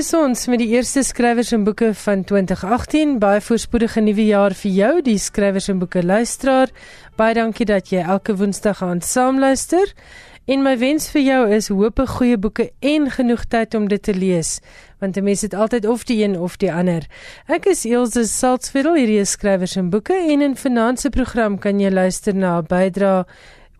[0.00, 3.18] Is ons met die eerste skrywers en boeke van 2018.
[3.20, 6.72] Baie voorspoedige nuwe jaar vir jou, die skrywers en boeke luisteraar.
[7.20, 9.92] Baie dankie dat jy elke Woensdag aan saamluister.
[10.48, 14.02] En my wens vir jou is hoop 'n goeie boeke en genoeg tyd om dit
[14.02, 14.60] te lees,
[15.00, 17.06] want 'n mens het altyd of die een of die ander.
[17.46, 21.90] Ek is Elsje Saltzveld, hierdie is skrywers en boeke en in finansie program kan jy
[21.90, 23.24] luister na 'n bydrae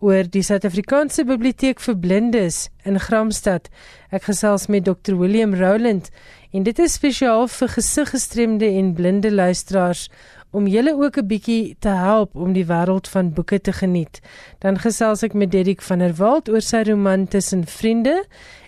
[0.01, 3.69] oor die Suid-Afrikaanse Biblioteek vir Blindes in Gramstad.
[4.09, 6.09] Ek gesels met Dr William Rowland
[6.51, 10.07] en dit is spesiaal vir gesiggestremde en blinde luisteraars
[10.51, 14.19] om julle ook 'n bietjie te help om die wêreld van boeke te geniet.
[14.59, 18.25] Dan gesels ek met Dedrik van der Walt oor sy roman Tussen Vriende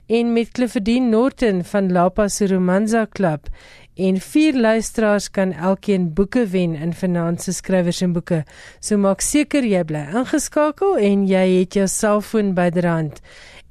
[0.08, 3.48] en met Cliffordine Norton van Lapa se Romanza Club.
[3.96, 8.44] En vier luisteraars kan elkeen boeke wen in finansies skrywers en boeke.
[8.80, 13.22] So maak seker jy bly ingeskakel en jy het jou selfoon byderhand.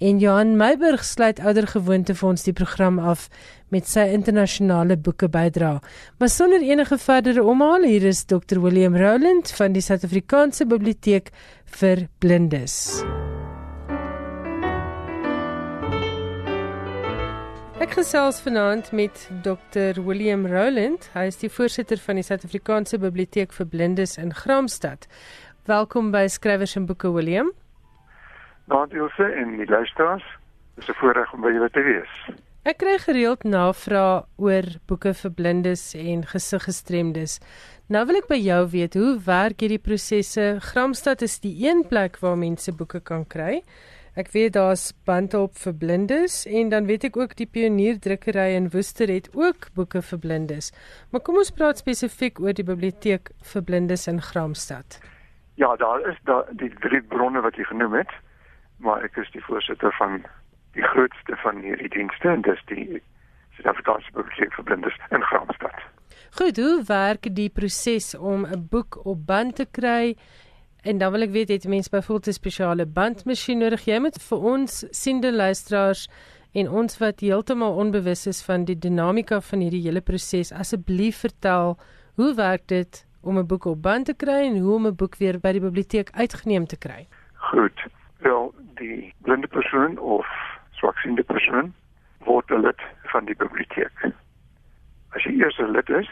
[0.03, 3.29] En Johan Meiburg sluit ouer gewoonte vir ons die program af
[3.71, 5.77] met sy internasionale boeke bydra.
[6.19, 11.31] Maar sonder enige verdere omhaal, hier is Dr William Rowland van die Suid-Afrikaanse Biblioteek
[11.79, 13.03] vir Blindes.
[17.83, 21.09] Ek gesels vanaand met Dr William Rowland.
[21.17, 25.09] Hy is die voorsitter van die Suid-Afrikaanse Biblioteek vir Blindes in Graamsstad.
[25.67, 27.51] Welkom by Skrywers en Boeke William.
[28.71, 30.23] Dankie en die luisteraars.
[30.77, 32.13] Dit is 'n voorreg om by julle te wees.
[32.63, 37.41] Ek kry gereeld navrae oor boeke vir blindes en gesiggestremdes.
[37.89, 40.61] Nou wil ek by jou weet, hoe werk hierdie prosesse?
[40.61, 43.63] Graamsstad is die een plek waar mense boeke kan kry.
[44.13, 48.67] Ek weet daar's Bandhulp vir blindes en dan weet ek ook die Pionier drukkery in
[48.75, 50.69] Woester het ook boeke vir blindes.
[51.09, 54.99] Maar kom ons praat spesifiek oor die biblioteek vir blindes in Graamsstad.
[55.57, 58.13] Ja, daar is daar die drie bronne wat jy genoem het,
[58.85, 60.21] maar ek is die voorsitter van
[60.77, 63.01] die grootste van hierdie dienste en dis die
[63.57, 65.89] Suid-Afrikaanse Biblioteek vir Blindes in Graamsstad.
[66.37, 70.17] Goed, hoe werk die proses om 'n boek op band te kry?
[70.83, 73.85] En dan wil ek weet het mense byvoorbeeld 'n spesiale bandmasjien nodig?
[73.85, 76.09] Jy moet vir ons siende luisteraars
[76.53, 81.79] en ons wat heeltemal onbewus is van die dinamika van hierdie hele proses asseblief vertel
[82.15, 85.17] hoe werk dit om 'n boek op band te kry en hoe om 'n boek
[85.17, 87.07] weer by die biblioteek uitgeneem te kry?
[87.35, 87.87] Goed.
[88.19, 90.27] Wel, die blinde persoon of
[90.71, 91.75] swaksiende persoon
[92.19, 94.13] word 'n lid van die biblioteek.
[95.11, 96.11] As jy eers 'n lid is,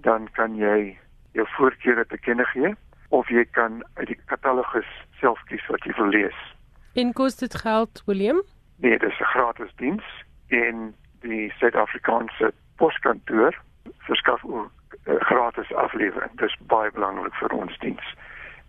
[0.00, 0.98] dan kan jy
[1.32, 2.74] jou voorkeure te kenne gee
[3.08, 4.88] of jy kan uit die katalogus
[5.20, 6.38] self kies wat jy wil lees.
[6.98, 8.42] En kos dit geld, William?
[8.76, 10.04] Nee, dit is 'n gratis diens
[10.48, 13.54] en die Suid-Afrikaanse poskantoor
[13.98, 14.70] verskaf ook
[15.04, 16.30] uh, gratis aflewering.
[16.30, 18.14] Dit is baie belangrik vir ons diens.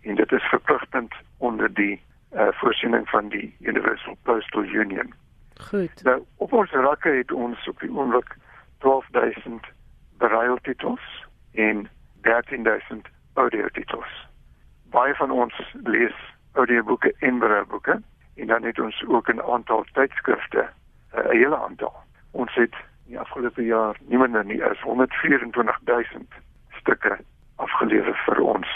[0.02, 2.02] En dit is verpligtend onder die
[2.34, 5.14] uh, voorsiening van die Universal Postal Union.
[5.70, 6.04] Goed.
[6.04, 8.36] Nou, op ons rakke het ons op die oomblik
[8.78, 9.66] 12000
[10.18, 11.90] bereiltitels en
[12.22, 14.29] 13000 audiotitels
[14.92, 16.16] baie van ons lees
[16.54, 18.02] audioboeke en brailboeke
[18.40, 20.70] en dan het ons ook 'n aantal tydskrifte,
[21.14, 21.94] 'n hele aantal.
[22.32, 26.34] Ons het in die afgelope jaar nie minder nie as 124000
[26.70, 27.18] stukke
[27.56, 28.68] afgelewer vir ons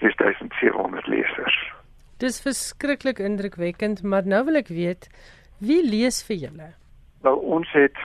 [0.00, 1.72] 6700 lesers.
[2.16, 5.08] Dis verskriklik indrukwekkend, maar nou wil ek weet
[5.58, 6.74] wie lees vir julle?
[7.22, 7.98] Nou ons het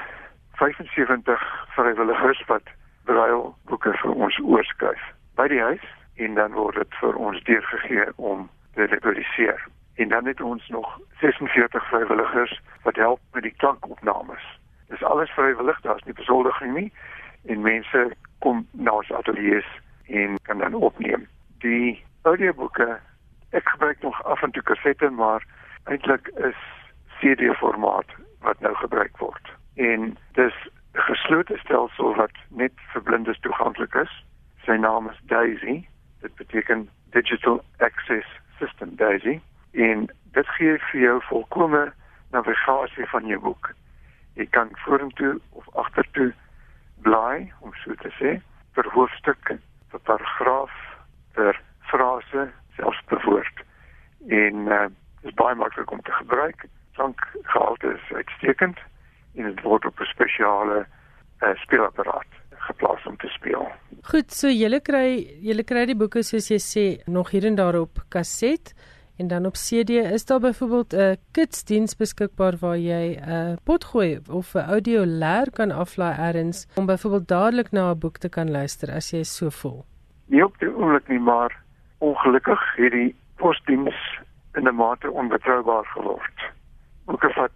[0.52, 1.42] 75
[1.76, 2.64] vrywilligers wat
[3.04, 5.02] brailboeke vir ons oorskryf
[5.36, 5.86] by die huis
[6.18, 9.68] en dan word dit vir ons deurgegee om te reproduseer.
[9.96, 14.60] En dan het ons nog 46 vrywilligers wat help met die klankopnames.
[14.88, 16.92] Dis alles vrywillig, daar's nie besoldiging nie
[17.46, 19.64] en mense kom na ons ateljee
[20.08, 21.28] en kan dan opneem.
[21.64, 23.00] Die audioboeke
[23.50, 25.46] ek gebruik nog af en toe kassette, maar
[25.84, 26.60] eintlik is
[27.20, 28.10] CD formaat
[28.42, 29.54] wat nou gebruik word.
[29.76, 30.56] En dis
[30.94, 34.24] 'n geslote stelsel wat net vir blindes toeganklik is.
[34.66, 35.88] Sy naam is Daisy
[36.22, 38.28] dit beteken digital access
[38.60, 39.40] system daisy.
[39.72, 41.94] En dit gee vir jou volkomme
[42.32, 43.72] navigasie van jou boek.
[44.34, 46.34] Jy kan vorentoe of agtertoe
[47.02, 48.38] blaai om so te sê
[48.78, 49.58] vir hoofstukke
[49.92, 50.74] vir paragraaf
[51.38, 52.48] vir frase
[52.78, 53.64] selfs per woord.
[54.28, 54.86] En uh,
[55.22, 56.66] dit is baie maklik om te gebruik.
[56.98, 58.82] Klankgehalte is uitstekend
[59.38, 62.38] en dit word op 'n spesiale uh, speelapparaat
[62.68, 63.66] geplaas om te speel.
[64.12, 67.76] Goed, so julle kry julle kry die boeke soos jy sê nog hier en daar
[67.80, 68.74] op kaset
[69.18, 74.54] en dan op CD is daar byvoorbeeld 'n kitsdiens beskikbaar waar jy 'n potgooi of
[74.56, 78.92] 'n audio leer kan aflaai ergens om byvoorbeeld dadelik na 'n boek te kan luister
[78.92, 79.86] as jy so voel.
[80.26, 81.64] Nie op die oomblik nie, maar
[81.98, 84.20] ongelukkig het die posdiens
[84.54, 86.38] in 'n mate onbetroubaar geword.
[87.06, 87.52] Boeke vat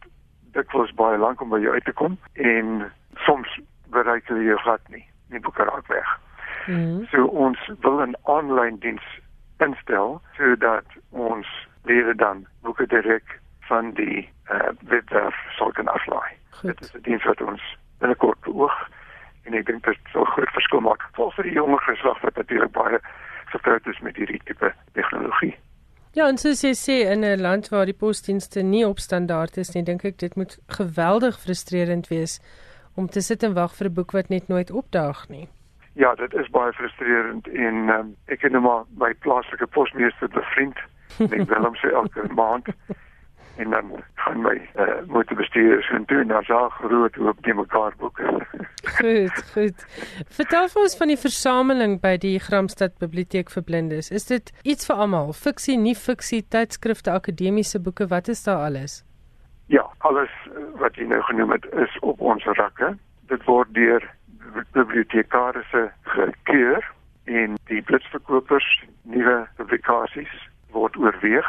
[0.51, 3.59] dikwels baie lank om by jou uit te kom en soms
[3.91, 5.05] bereik hulle jou glad nie.
[5.29, 6.09] Die boeke raak weg.
[6.67, 7.07] Mm.
[7.11, 9.07] So ons wil 'n aanlyn diens
[9.57, 11.47] instel sodat ons
[11.83, 13.39] lede dan boeke direk
[13.69, 16.31] van die uh, webwerf sal kan aflaai.
[16.61, 17.61] Dit is 'n diens wat ons
[17.99, 18.77] binnekort beoog
[19.43, 22.71] en ek dink dit sal groot verskil maak veral vir die jonger geslag wat natuurlik
[22.71, 22.99] baie
[23.53, 25.55] vertroud is met hierdie tipe tegnologie.
[26.13, 29.73] Ja, en soos jy sê in 'n land waar die posdienste nie op standaard is
[29.73, 32.39] nie, dink ek dit moet geweldig frustrerend wees
[32.95, 35.47] om te sit en wag vir 'n boek wat net nooit opdaag nie.
[35.93, 40.77] Ja, dit is baie frustrerend en um, ek het nou maar my plaaslike posmeester bevriend.
[41.19, 42.67] Ek wil hom sê elke maand
[43.57, 48.39] en dan gaan my uh, motorbestuurders en doen dan sag groot op die mekaar boeke.
[48.99, 49.85] goed, goed.
[50.39, 54.11] Vertel vir ons van die versameling by die Gramstad Biblioteek vir Blindes.
[54.11, 55.33] Is dit iets vir almal?
[55.35, 59.01] Fiksie, nie fiksie, tydskrifte, akademiese boeke, wat is daar alles?
[59.71, 60.31] Ja, alles
[60.75, 62.89] wat jy nou genoem het is op ons rakke.
[63.31, 64.03] Dit word deur
[64.75, 66.87] bibliotekarisse gekeur
[67.23, 68.67] en die blitsverkopers
[69.07, 70.33] nuwe publikasies
[70.75, 71.47] word oorweeg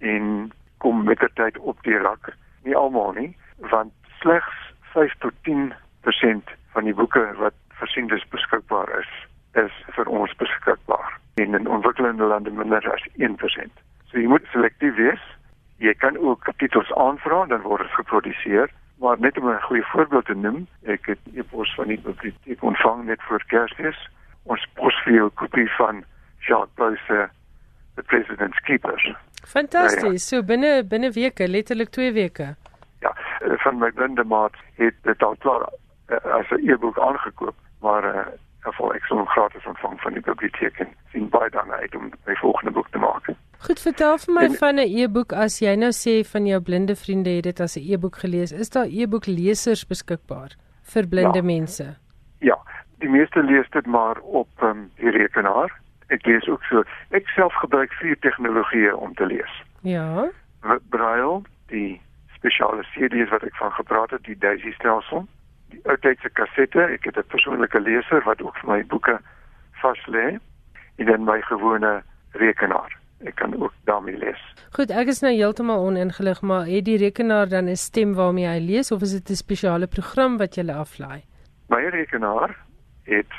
[0.00, 0.48] en
[0.80, 2.32] kom met die tyd op die rak.
[2.64, 3.36] Nie almal nie,
[3.68, 3.92] want
[4.22, 9.12] slegs 5 tot 10% van die boeke wat versiendes beskikbaar is,
[9.60, 11.18] is vir ons beskikbaar.
[11.36, 13.84] En in ontwikkelende lande minder as 1%.
[14.08, 15.32] So jy moet selektief wees.
[15.78, 18.70] Jy kan ook titels aanvra dan word dit geproduseer.
[18.98, 23.04] Maar net om 'n goeie voorbeeld te noem, ek het e-pos van die biblioteek ontvang
[23.04, 24.08] net voor Kersfees.
[24.42, 26.04] Ons pos vir jou kopie van
[26.38, 27.30] Jacques Bousse
[27.94, 29.14] The President's Keepers.
[29.46, 30.02] Fantasties.
[30.30, 30.42] Ja, ja.
[30.42, 32.54] So binne binne weke, letterlik 2 weke.
[33.00, 35.68] Ja, eh, van my blinde maat het dit al klaar
[36.08, 38.26] uh, as 'n e-boek aangekoop, maar uh,
[38.58, 42.34] geval ek sou gratis ontvang van die biblioteek en sien baie dan uit om my
[42.34, 43.30] volgende boek te maak.
[43.66, 46.96] Goed, vertel vir my en, van 'n e-boek as jy nou sê van jou blinde
[46.96, 48.52] vriende het dit as 'n e-boek gelees.
[48.52, 51.96] Is daar e-boek lesers beskikbaar vir blinde ja, mense?
[52.40, 52.58] Ja,
[52.98, 55.70] die meeste lees dit maar op um, die rekenaar
[56.08, 56.84] ek lees ook so.
[57.16, 59.54] Ek self gebruik vier tegnologieë om te lees.
[59.86, 60.28] Ja.
[60.92, 62.00] Braille, die
[62.36, 65.26] spesiale CD's wat ek van gepraat het, die Daisy stelsel,
[65.72, 69.18] die oudtydse kassette, ek het 'n persoonlike leser wat ook vir my boeke
[69.82, 70.38] vas lê
[70.98, 72.02] en dan my gewone
[72.32, 72.96] rekenaar.
[73.26, 74.42] Ek kan ook daarmee lees.
[74.76, 78.58] Goed, ek is nou heeltemal oningelig, maar het die rekenaar dan 'n stem waarmee hy
[78.58, 81.24] lees of is dit 'n spesiale program wat jy aflaai?
[81.68, 82.56] My rekenaar
[83.04, 83.32] het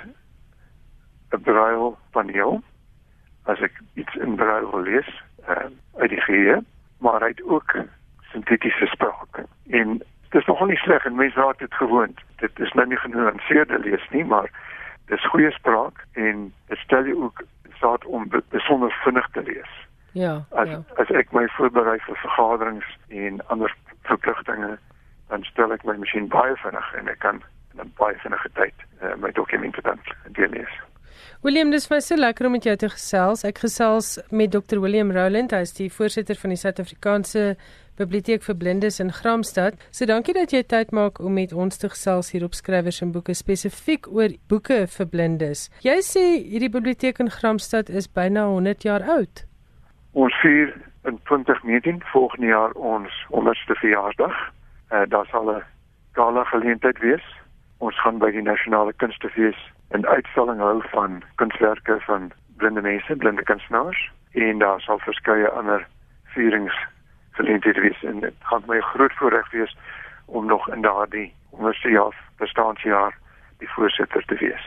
[1.32, 2.62] 'n braille paneel
[3.44, 5.10] as ek iets in braille wil lees
[5.50, 6.64] uh, uit die geheue,
[6.98, 7.78] maar hy het ook
[8.32, 9.44] sintetiese spraak.
[9.70, 9.98] En
[10.30, 12.20] dit is nogal nie sleg en mense raak dit gewoond.
[12.38, 14.50] Dit is nou nie genuanceerde lees nie, maar
[15.06, 17.44] dis goeie spraak en dit stel jy ook
[17.80, 19.72] staat om besonder vinnig te lees.
[20.18, 20.36] Ja.
[20.62, 20.82] As ja.
[21.02, 22.92] as ek my voorberei vir vergaderings
[23.24, 23.74] en ander
[24.10, 24.76] verpligtinge,
[25.30, 27.42] dan stel ek my masjien baie vinnig en ek kan
[27.80, 30.02] in baie vinnige tyd uh, my dokumente dan
[30.36, 30.80] deurlees.
[31.46, 33.46] William, dis vir my so lekker om met jou te gesels.
[33.48, 34.82] Ek gesels met Dr.
[34.84, 37.44] William Rowland, hy is die voorsitter van die Suid-Afrikaanse
[38.00, 39.76] Biblioteek vir Blindes in Graamsstad.
[39.92, 43.10] So dankie dat jy tyd maak om met ons te gesels hier op skrywers en
[43.12, 45.66] boeke spesifiek oor boeke vir blindes.
[45.84, 49.42] Jy sê hierdie biblioteek in Graamsstad is byna 100 jaar oud.
[50.16, 50.72] Ons vier
[51.12, 54.38] in 2019 volgende jaar ons 100ste verjaarsdag.
[54.94, 55.64] Uh, daar sal 'n
[56.16, 57.26] gala geleentheid wees.
[57.84, 59.60] Ons gaan by die nasionale kunstefees
[59.92, 64.00] 'n uitstalling hou van kunswerke van blinde mense, blinde kunstenaars
[64.32, 65.88] en daar sal verskeie ander
[66.24, 66.76] vierings
[67.40, 69.78] geleenthede wees en dit gaan my groot voorreg wees
[70.26, 73.18] om nog in daardie onderste jaar bestaanjaar
[73.58, 74.66] die voorsitter te wees.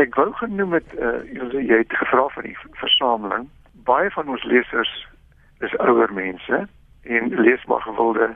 [0.00, 1.18] Ek wou genoem het uh,
[1.52, 3.48] jy het gevra van die versameling.
[3.88, 4.92] Baie van ons lesers
[5.66, 6.60] is ouer mense
[7.02, 8.30] en lees maar gewilde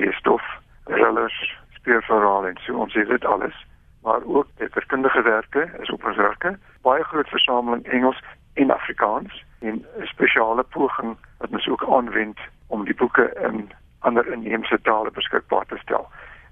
[0.00, 0.44] leesstof,
[0.84, 1.38] thrillers,
[1.78, 3.56] speurverhale en so ons het dit alles
[4.02, 6.56] maar ook letterkundige werke is op ons rakke.
[6.82, 8.22] Baie groot versameling Engels
[8.54, 14.32] en Afrikaans en 'n spesiale poging wat ons ook aanwend om die boeke in ander
[14.32, 16.08] inheemse tale beskikbaar te stel.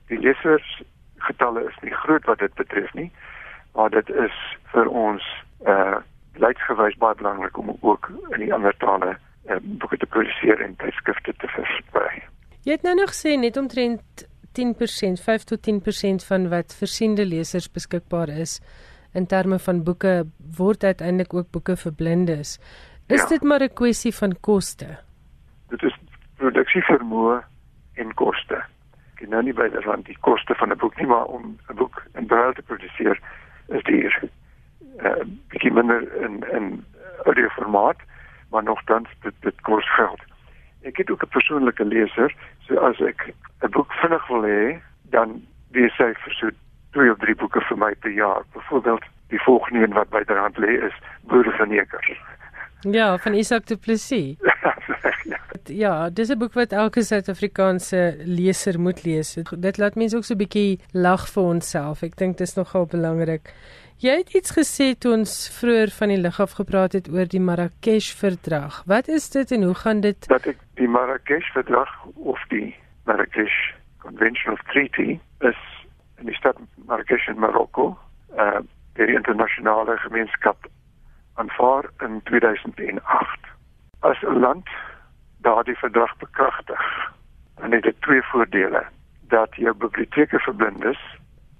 [0.07, 0.83] Die lesers
[1.17, 3.12] getalle is nie groot wat dit betref nie,
[3.75, 4.37] maar dit is
[4.73, 5.23] vir ons
[5.67, 5.99] uh
[6.40, 9.17] leidsgewys baie belangrik om ook in die ander tale
[9.50, 12.23] uh, boeke te produseer en tydskrifte te versprei.
[12.62, 14.25] Jy het nou nog gesê net omtrent
[14.59, 18.61] 10%, 5 tot 10% van wat versiende lesers beskikbaar is
[19.12, 20.25] in terme van boeke
[20.57, 22.59] word uiteindelik ook boeke vir blindes.
[23.11, 23.26] Is ja.
[23.26, 24.99] dit maar 'n kwessie van koste?
[25.69, 25.97] Dit is
[26.37, 27.43] produksievermoë
[27.95, 28.62] en koste.
[29.14, 31.75] Ek nou nie by die rand die koste van 'n boek nie, maar om 'n
[31.75, 33.21] boek in braille te produseer
[33.69, 34.23] is duur.
[34.99, 36.85] Eh uh, bietjie minder in in
[37.25, 37.99] audio formaat,
[38.50, 40.21] maar nogtans dit dit kos geld.
[40.83, 45.47] Ek het ook 'n persoonlike leser, so as ek 'n boek vinnig wil hê, dan
[45.71, 46.50] wees hy vir so
[46.90, 48.43] twee of drie boeke vir my per jaar.
[48.52, 52.21] Byvoorbeeld die volgende een wat byderhand lê is Boere van Neker.
[52.81, 54.37] Ja, van Isak Du Plessis.
[54.41, 54.75] ja.
[55.65, 59.37] ja, dis 'n boek wat elke Suid-Afrikaanse leser moet lees.
[59.59, 62.03] Dit laat mense ook so 'n bietjie lag vir onsself.
[62.03, 63.53] Ek dink dit is nogal belangrik.
[64.01, 67.41] Jy het iets gesê toe ons vroeër van die lig af gepraat het oor die
[67.41, 68.83] Marrakesh-verdrag.
[68.87, 70.29] Wat is dit en hoe gaan dit?
[70.29, 75.61] Dat ek die Marrakesh-verdrag of die Marrakesh Convention of Treaty is
[76.17, 76.57] in die stad
[76.87, 77.99] Marrakesh in Marokko,
[78.37, 78.61] uh
[78.97, 80.67] die internasionale gemeenskap
[81.41, 83.39] aanvaar in 2008.
[84.01, 84.69] As 'n land
[85.41, 87.13] daardie verdrag bekragtig,
[87.57, 88.83] dan het dit twee voordele:
[89.21, 91.01] dat jou biblioteke vir blindes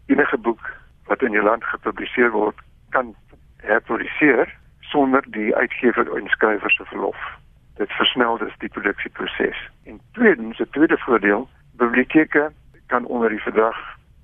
[0.07, 0.71] enige boek
[1.05, 2.59] wat in jou land gepubliseer word,
[2.89, 3.15] kan
[3.57, 7.21] herpubliseer sonder die uitgewer en skrywer se verlof.
[7.77, 9.69] Dit versnel dus die produksieproses.
[9.85, 12.53] En tweedens, 'n tweede voordeel, biblioteke
[12.87, 13.79] kan onder die verdrag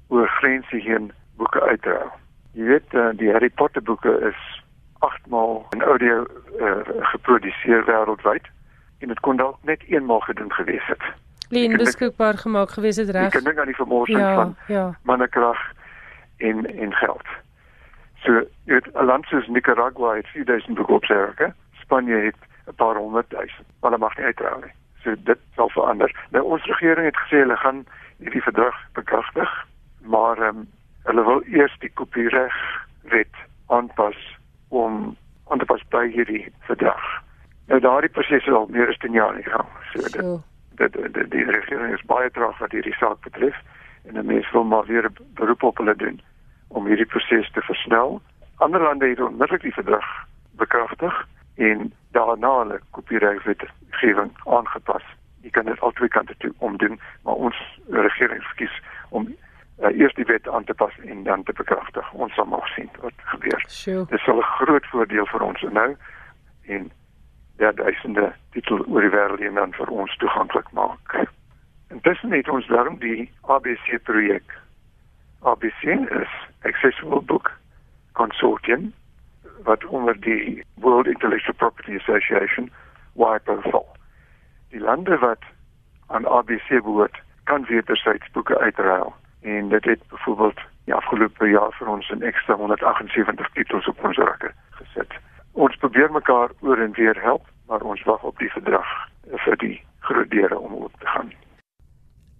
[0.08, 2.12] oor grense heen boeke uitruil.
[2.52, 4.64] Jy weet, uh, die Harry Potter boeke is
[4.98, 6.26] agtmaal in audio
[6.60, 6.72] uh,
[7.12, 8.46] geproduseer wêreldwyd
[8.98, 11.02] en dit kon dalk net eenmaal gedoen gewees het.
[11.48, 13.34] Leen beskikbaar gemaak gewees het reg.
[13.34, 14.86] Ek dink aan die vermorsing ja, van ja.
[15.02, 15.60] mannekrag
[16.36, 17.28] en en geld.
[18.24, 18.32] So,
[18.64, 21.54] jy weet, 'n land soos Nicaragua het 4000 boeke op sy rekening.
[21.80, 23.66] Spanje het 'n paar honderd duisend.
[23.80, 24.72] Maar hulle mag nie uitrou nie.
[25.02, 26.10] So dit sal verander.
[26.30, 27.86] Nou ons regering het gesê hulle gaan
[28.18, 29.66] hierdie verdrag bekragtig,
[30.00, 30.68] maar ehm um,
[31.02, 32.54] hulle wil eers die kopiereg
[33.02, 33.34] wet
[33.66, 34.35] aanpas
[34.68, 35.16] om
[35.48, 37.22] aan te pas by hierdie verdrag.
[37.66, 39.68] Nou daardie proses is al meer as 10 jaar in gang.
[39.92, 40.42] So dit so.
[40.76, 43.56] dit die, die, die regering is baie traag wat hierdie saak betref
[44.06, 46.20] en dan mens wil maar weer 'n beroep op hulle doen
[46.68, 48.20] om hierdie proses te versnel.
[48.56, 55.02] Ander lande het onmiddellik die verdrag bekragtig en daarna hulle kopieregwetgewing aangepas.
[55.40, 57.56] Jy kan dit al twee kante toe omdoen, maar ons
[57.88, 59.34] regering verkies om
[59.82, 62.12] uh, eers die wet aan te pas en dan te bekragtig.
[62.12, 63.64] Ons sal maar sien wat gebeur.
[63.66, 64.06] Sure.
[64.10, 65.96] Dit sal 'n groot voordeel vir ons nou
[66.66, 66.90] en
[67.58, 71.28] ja, duisende titel oor die wêreld en dan vir ons toeganklik maak.
[71.88, 74.58] Intussen het ons daarom die ABC projek.
[75.42, 75.82] ABC
[76.20, 77.52] is Accessible Book
[78.12, 78.92] Consortium
[79.62, 82.70] wat onder die World Intellectual Property Association
[83.12, 83.96] WIPO val.
[84.68, 85.42] Die lande wat
[86.06, 89.14] aan ABC behoort, kan wederzijds boeke uitruil
[89.46, 94.16] en dit het byvoorbeeld die afgelope jaar vir ons 'n ekstra 178 titels op ons
[94.16, 95.12] rakke gesit.
[95.52, 98.90] Ons probeer mekaar oor en weer help, maar ons wag op die verdrag
[99.44, 101.32] vir die groot deure om oop te gaan.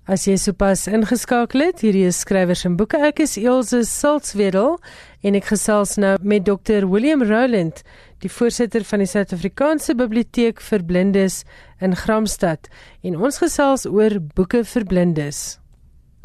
[0.06, 2.96] As jy sopas ingeskakel het, hierdie is skrywers en boeke.
[2.96, 4.78] Ek is Elsje Siltswedel
[5.22, 6.86] en ek gesels nou met Dr.
[6.86, 7.82] William Roland,
[8.22, 11.44] die voorsitter van die Suid-Afrikaanse Biblioteek vir Blindes
[11.80, 12.68] in Gramstad,
[13.02, 15.65] en ons gesels oor boeke vir blindes.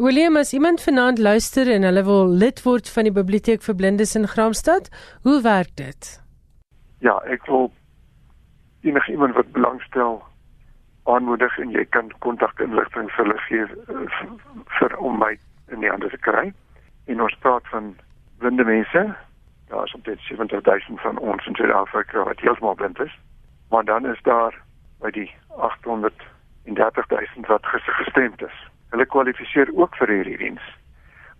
[0.01, 4.15] William, as iemand vanaand luister en hulle wil lid word van die Biblioteek vir Blindes
[4.17, 4.87] in Gramstad,
[5.21, 6.07] hoe werk dit?
[7.05, 7.69] Ja, ek wil
[8.81, 10.17] enige iemand wat belangstel
[11.05, 14.25] aanmoedig en jy kan kontakinligting vir hulle gee eh,
[14.79, 15.37] vir om my
[15.69, 16.49] in die hande te kry.
[17.05, 17.93] En ons praat van
[18.41, 19.05] blinde mense.
[19.69, 23.13] Daar is omtrent 70000 van ons in Suid-Afrika wat heeltemal blind is.
[23.69, 24.57] Maar dan is daar
[25.05, 25.29] by die
[25.61, 27.69] 830000 wat
[28.01, 28.70] gestremd is.
[28.91, 30.63] Hulle kwalifiseer ook vir hierdie diens.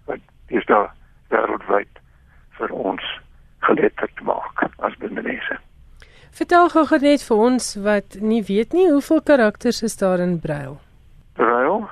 [0.07, 0.21] wat
[0.55, 0.93] is daar
[1.33, 2.01] wêreldwyd
[2.61, 3.07] vir ons
[3.67, 5.59] geletterd maak as binnemense.
[6.41, 10.79] Vertel gou net vir ons wat nie weet nie, hoeveel karakters is daar in Braille?
[11.37, 11.83] Braille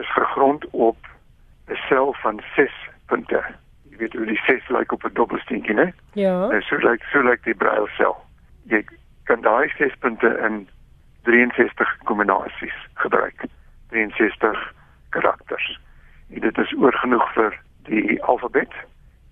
[0.00, 0.96] is gegrond op
[1.68, 2.72] 'n sel van 6
[3.12, 3.44] punte.
[3.90, 5.92] Jy weet hoe die 6 lyk op 'n dubbelsteentjie, né?
[6.12, 6.48] Ja.
[6.48, 8.16] En so lyk so lyk die Braille sel.
[8.64, 8.84] Jy
[9.24, 10.68] kan daai 6 punte in
[11.22, 13.44] 63 kombinasies gebruik.
[13.88, 14.72] 63
[15.10, 15.80] karakters.
[16.30, 18.72] En dit is oor genoeg vir die alfabet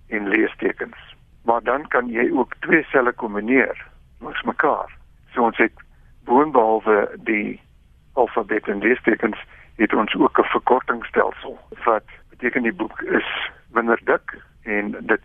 [0.07, 1.15] en leestekens.
[1.43, 3.89] Maar dan kan jy ook twee selle kombineer
[4.39, 4.97] langs mekaar.
[5.33, 5.73] So ons het
[6.25, 7.61] boonbehalwe die
[8.13, 9.37] alfabet en leestekens
[9.75, 15.21] het ons ook 'n verkortingstelsel wat beteken die boek is minder dik en dit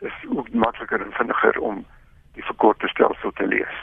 [0.00, 1.84] is ook makliker en vinniger om
[2.34, 3.76] die verkorte stelsel te lees.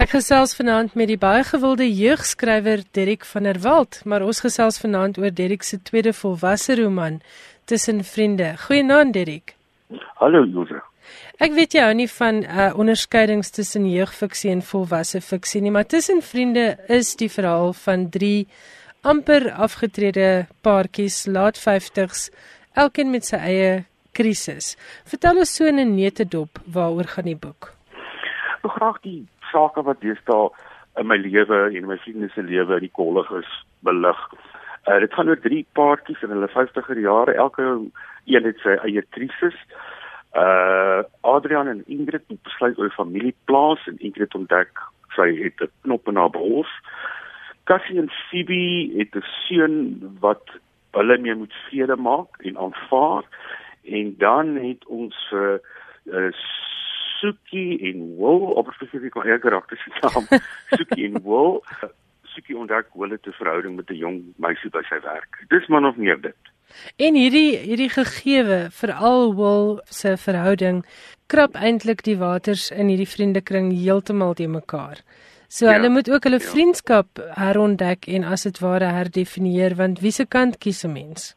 [0.00, 4.80] Ek gesels vanaand met die baie gewilde jeugskrywer Derrick van der Walt, maar ons gesels
[4.80, 7.20] vanaand oor Derrick se tweede volwasse roman
[7.64, 8.54] Tussen Vriende.
[8.66, 9.54] Goeienaand Derrick.
[10.18, 10.80] Hallo Jose.
[11.42, 15.88] Ek weet jy hou nie van uh, onderskeidings tussen jeugfiksie en volwasse fiksie nie, maar
[15.90, 18.44] Tussen Vriende is die verhaal van 3
[19.10, 20.28] amper afgetrede
[20.62, 22.28] paartjies laat 50s,
[22.78, 23.72] elkeen met sy eie
[24.14, 24.76] krisis.
[25.10, 27.72] Vertel ons so in 'n neutedop waaroor gaan die boek?
[28.62, 30.46] Ek graag die sake wat deesdae
[31.02, 33.50] in my lewe en my vriende se lewe in die kollig is
[33.82, 34.20] belig.
[34.86, 37.82] Uh, dit gaan oor drie paartjies in hulle 50er jare, elke
[38.30, 39.58] een het sy eie krisis.
[39.66, 39.91] Uh
[41.20, 44.80] Adrian en Ingrid het besluit oor familieplaas en Ingrid ontdek
[45.14, 46.72] sy het 'n knop in haar bors.
[47.64, 49.76] Cassie en Phoebe het 'n seun
[50.20, 50.44] wat
[50.90, 53.24] hulle mee moet vrede maak en aanvaar.
[53.82, 55.58] En dan het ons uh,
[56.04, 56.32] uh
[57.18, 60.26] Suki en Will op spesifiek haar karakters saam.
[60.68, 61.60] Suki en Will
[62.22, 65.44] Suki ontdek hulle te verhouding met 'n jong meisie by sy werk.
[65.48, 66.51] Dis man of meer dit.
[66.96, 70.84] En hierdie hierdie gegewe veral Will se verhouding
[71.26, 75.00] krap eintlik die waters in hierdie vriendekring heeltemal te mekaar.
[75.48, 76.48] So ja, hulle moet ook hulle ja.
[76.48, 81.34] vriendskap herontdek en as dit ware herdefinieer want wie se kant kies 'n mens?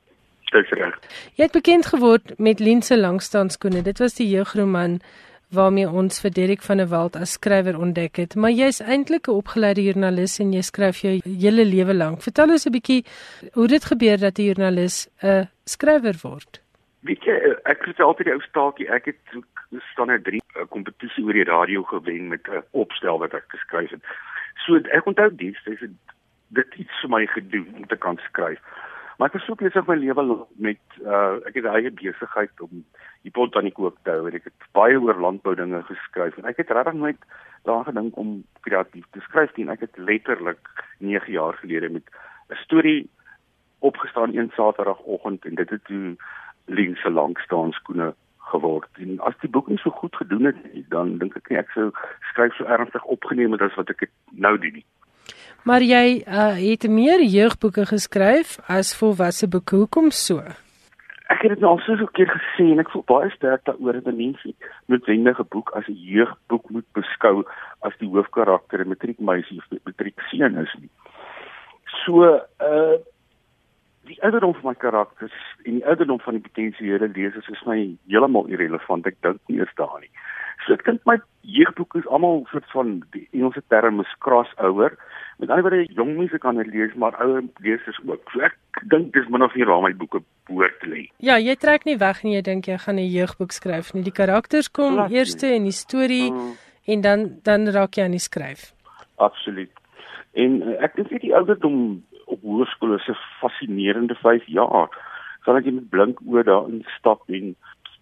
[0.52, 0.96] Dis reg.
[1.36, 3.82] Jy het bekend geword met Lense Langstaanskoene.
[3.82, 5.02] Dit was die jeugroman
[5.50, 9.32] waarmee ons vir Derek van der Walt as skrywer ontdek het, maar jy's eintlik 'n
[9.32, 12.22] opgeleide joernalis en jy skryf jou hele lewe lank.
[12.22, 13.06] Vertel ons 'n bietjie
[13.54, 16.62] hoe dit gebeur dat 'n joernalis 'n skrywer word.
[17.02, 19.20] Weet jy, ek het altyd die ou staaltjie, ek het
[20.06, 24.04] net 3 kompetisie oor die radio gewen met 'n opstel wat ek geskryf het.
[24.66, 25.80] So ek onthou dies, dis
[26.48, 28.60] dit iets vir my gedoen om te kan skryf.
[29.18, 30.24] Maar ek het so besig my lewe
[30.60, 32.84] met uh ek het eie besigheid om
[33.24, 36.38] die pot aan die kook te hou en ek het baie oor landbou dinge geskryf
[36.38, 37.22] en ek het regtig nooit
[37.64, 39.70] daaraan gedink om kreatief te skryf nie.
[39.72, 40.68] Ek het letterlik
[41.00, 42.04] 9 jaar gelede met
[42.50, 43.10] 'n storie
[43.80, 46.16] opgestaan een Saterdagoggend en dit het toe
[46.66, 48.90] linse lank staan skoene geword.
[48.94, 51.72] En as die boek nie so goed gedoen het nie, dan dink ek nie ek
[51.74, 51.92] sou
[52.32, 54.86] skryf so ernstig opgeneem het as wat ek nou doen nie.
[55.66, 59.76] Maar jy uh, het meer jeugboeke geskryf as volwasse boeke.
[59.76, 60.44] Hoekom so?
[61.34, 64.14] Ek het dit nou al soveel keer gesê en ek voel baie sterk daaroor dat
[64.14, 64.52] mense
[64.94, 67.42] noodwendige boek as 'n jeugboek moet beskou
[67.82, 70.92] as die hoofkarakter 'n matriekmeisie of matriekseun is nie.
[72.06, 73.02] So, uh
[74.06, 78.46] die ouderdom van my karakters en die ouderdom van die potensiële lesers is my heeltemal
[78.54, 79.08] irrelevant.
[79.08, 80.14] Ek dink nie eers daaraan nie.
[80.68, 84.98] So ek dink my jeugboeke is almal soort van die Engelse term is crossover.
[85.38, 88.30] Met ander woorde, jong mense kan dit lees, maar ouer lesers ook.
[88.32, 88.56] So ek
[88.92, 91.02] dink dis min of meer waar my boeke behoort te lê.
[91.20, 94.04] Ja, jy trek nie weg nie, jy dink jy gaan 'n jeugboek skryf nie.
[94.04, 96.56] Die karakters kom Laat eers in die storie uh,
[96.88, 98.72] en dan dan raak jy aan die skryf.
[99.18, 99.72] Absoluut.
[100.34, 104.90] En uh, ek dink die ouderdom op hoërskool is 'n fascinerende 5 jaar.
[105.44, 107.56] Sal ek net blink oor daarin stap en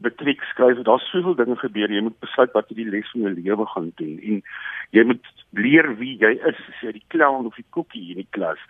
[0.04, 1.92] matriek skryf, daar's soveel dinge gebeur.
[1.92, 4.42] Jy moet besluit wat jy die les van jou lewe gaan doen en
[4.94, 8.30] jy moet leer wie jy is, as jy die clown of die koekie in die
[8.36, 8.62] klas.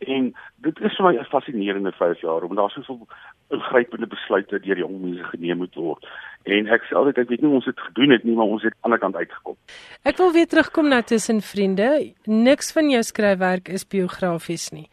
[0.00, 0.30] En
[0.64, 3.06] dit is vir my 'n fascinerende 5 jaar omdat daar soveel
[3.50, 6.06] ingrypende besluite deur jong mense geneem moet word.
[6.44, 8.72] En ek sê altyd ek weet nie ons het gedoen het nie, maar ons het
[8.72, 9.56] aan die ander kant uitgekom.
[10.04, 12.14] Ek wil weer terugkom na tussen vriende.
[12.24, 14.88] Niks van jou skryfwerk is biografies nie.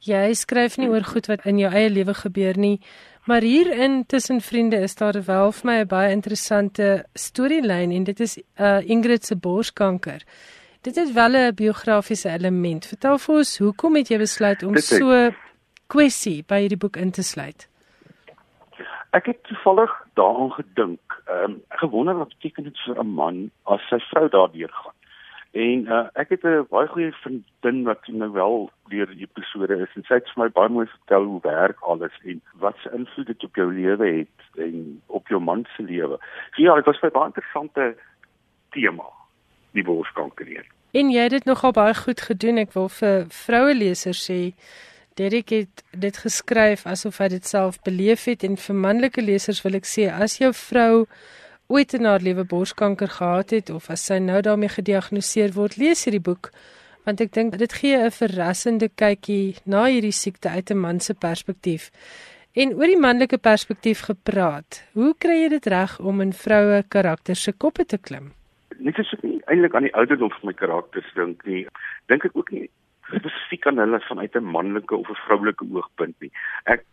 [0.00, 2.80] Jy skryf nie oor goed wat in jou eie lewe gebeur nie.
[3.24, 8.04] Maar hier in tussen vriende is daar wel vir my 'n baie interessante storielyn en
[8.04, 10.22] dit is uh Ingrid se borskanker.
[10.80, 12.86] Dit is wel 'n biografiese element.
[12.86, 15.30] Vertel vir ons, hoekom het jy besluit om so
[15.86, 17.68] kwessie by hierdie boek in te sluit?
[19.10, 21.00] Ek het toevallig daaraan gedink.
[21.26, 24.99] Ehm um, gewonder wat beteken dit vir 'n man as sy vrou daardeur gaan.
[25.50, 29.94] En uh, ek het 'n baie goeie vriendin wat nou wel deur die episode is
[29.94, 33.26] en sy het vir my baie mooi vertel hoe werk alles en wat se invloed
[33.26, 36.18] dit op jou lewe het en op jou man se lewe.
[36.54, 37.96] So ja, dit was 'n baie interessante
[38.70, 39.04] tema,
[39.70, 40.66] die borskanker hier.
[40.92, 42.56] En jy het dit nogal baie goed gedoen.
[42.58, 44.54] Ek wil vir vroue lesers sê
[45.14, 49.74] Derek het dit geskryf asof hy dit self beleef het en vir manlike lesers wil
[49.74, 51.06] ek sê as jou vrou
[51.70, 56.04] ooit in haar lewe borskanker gehad het of as sy nou daarmee gediagnoseer word, lees
[56.04, 56.50] hierdie boek
[57.06, 61.14] want ek dink dit gee 'n verrassende kykie na hierdie siekte uit 'n man se
[61.14, 61.90] perspektief.
[62.54, 67.42] En oor die manlike perspektief gepraat, hoe kry jy dit reg om in vroue karakters
[67.42, 68.32] se koppe te klim?
[68.70, 71.66] As ek nie eintlik aan die ouderdom van my karakters dink nie,
[72.08, 72.68] dink ek ook nie
[73.06, 76.32] spesifiek aan hulle vanuit 'n manlike of 'n vroulike oogpunt nie.
[76.64, 76.84] Ek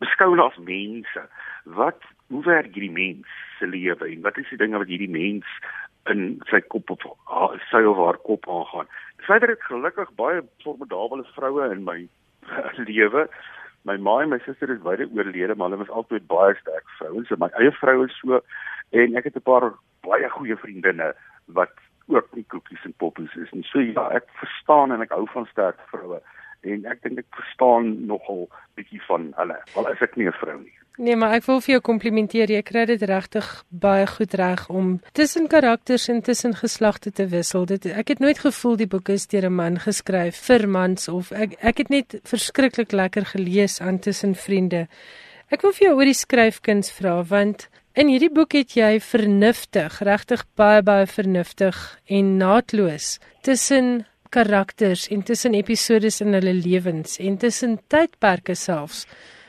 [0.00, 1.22] beskou hulle as mense.
[1.64, 3.26] Wat hoe werk hierdie mens
[3.58, 5.46] se lewe en wat is die dinge wat hierdie mens
[6.10, 7.04] in sy kop of
[7.70, 8.88] sy of haar kop aangaan?
[9.26, 11.98] Verder het gelukkig baie formidable vroue in my
[12.90, 13.26] lewe.
[13.86, 17.30] My ma en my suster is baie oorlede, maar hulle was altyd baie sterk vrouens.
[17.38, 18.40] My eie vrou is so
[18.90, 19.72] en ek het 'n paar
[20.06, 21.12] baie goeie vriendinne
[21.46, 21.74] wat
[22.06, 23.66] ook nie koekies en poppies is nie.
[23.70, 26.20] So ja, ek verstaan en ek hou van sterk vroue
[26.62, 28.46] en ek dink ek verstaan nogal
[28.78, 29.58] bietjie van hulle.
[29.74, 30.74] Wel as ek nie 'n vrou nie.
[30.96, 32.48] Nee, maar ek wil vir jou komplimenteer.
[32.48, 37.66] Jy kry dit regtig baie goed reg om tussen karakters en tussen geslagte te wissel.
[37.68, 41.32] Dit ek het nooit gevoel die boek is deur 'n man geskryf vir mans of
[41.32, 44.88] ek ek het net verskriklik lekker gelees aan tussen vriende.
[45.50, 50.00] Ek wil vir jou oor die skryfkuns vra want in hierdie boek het jy vernuftig,
[50.00, 57.36] regtig baie baie vernuftig en naatloos tussen karakters en tussen episodes in hulle lewens en
[57.36, 59.06] tussen tydperke selfs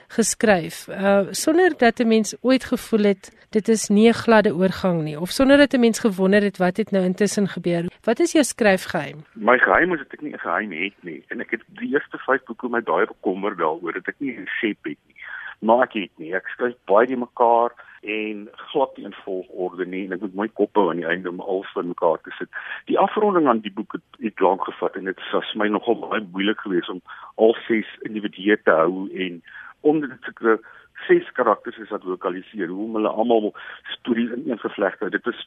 [0.07, 0.87] geskryf.
[0.87, 5.19] Uh sonder dat 'n mens ooit gevoel het dit is nie 'n gladde oorgang nie
[5.19, 7.85] of sonder dat 'n mens gewonder het wat het nou intussen gebeur.
[8.03, 9.17] Wat is jou skryfgeheim?
[9.33, 12.17] My geheim is dat ek nie 'n geheim het nie en ek het die eerste
[12.17, 15.15] 5 boeke my baie bekommer daaroor dat ek nie 'n resep het nie.
[15.59, 16.35] Maar ek het nie.
[16.35, 20.47] Ek skryf baie die mekaar en glad nie in volgorde nie en ek moet my
[20.47, 22.49] kop hou aan die einde om alles vir mekaar te sit.
[22.85, 26.21] Die afronding aan die boek het, het lank gevat en dit was my nogal baie
[26.31, 27.01] moeilik geweest om
[27.35, 29.41] al ses individue te hou en
[29.81, 30.59] omdat dit sekere
[31.07, 33.53] ses karakters is wat lokaliseer hoe hulle almal
[33.97, 35.09] stories in een gevleg hou.
[35.13, 35.43] Dit is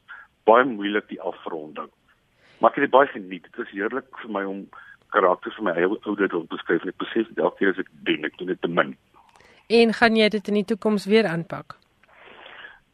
[0.49, 1.89] baie moeilik die afronding.
[2.59, 3.43] Maar ek het dit baie geniet.
[3.43, 4.63] Dit was heerlik vir my om
[5.11, 6.87] karakters van my eie ouderdom te beskryf.
[6.87, 8.95] Ek besef elke keer as ek doen, ek doen dit te min.
[9.71, 11.81] En gaan jy dit in die toekoms weer aanpak?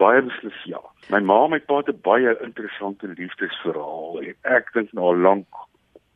[0.01, 0.81] baie beslis ja.
[1.11, 5.21] My ma en my pa het 'n baie interessante liefdesverhaal en ek dink nou al
[5.27, 5.47] lank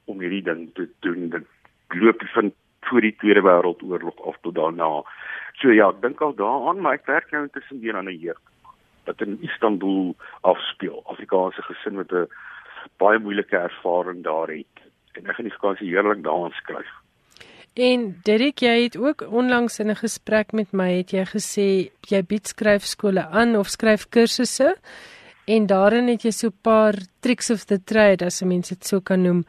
[0.05, 1.29] om hierdie ding te doen.
[1.29, 1.45] Dit
[1.89, 5.03] loop van voor die Tweede Wêreldoorlog af tot daarna.
[5.59, 8.39] So ja, ek dink al daaraan, maar ek werk nou intussen weer aan 'n jeug
[9.05, 11.01] wat in Istanbul afspeel.
[11.05, 12.27] Afrikaanse gesin met 'n
[12.97, 14.75] baie moeilike ervaring daar het.
[15.13, 16.91] En ek gaan die vakansie heerlik daaraan skryf.
[17.73, 22.21] En Derek, jy het ook onlangs in 'n gesprek met my het jy gesê jy
[22.23, 24.75] bied skryfskole aan of skryf kursusse
[25.45, 28.99] en daarin het jy so 'n paar tricks of the trade as mense dit so
[28.99, 29.45] kan noem.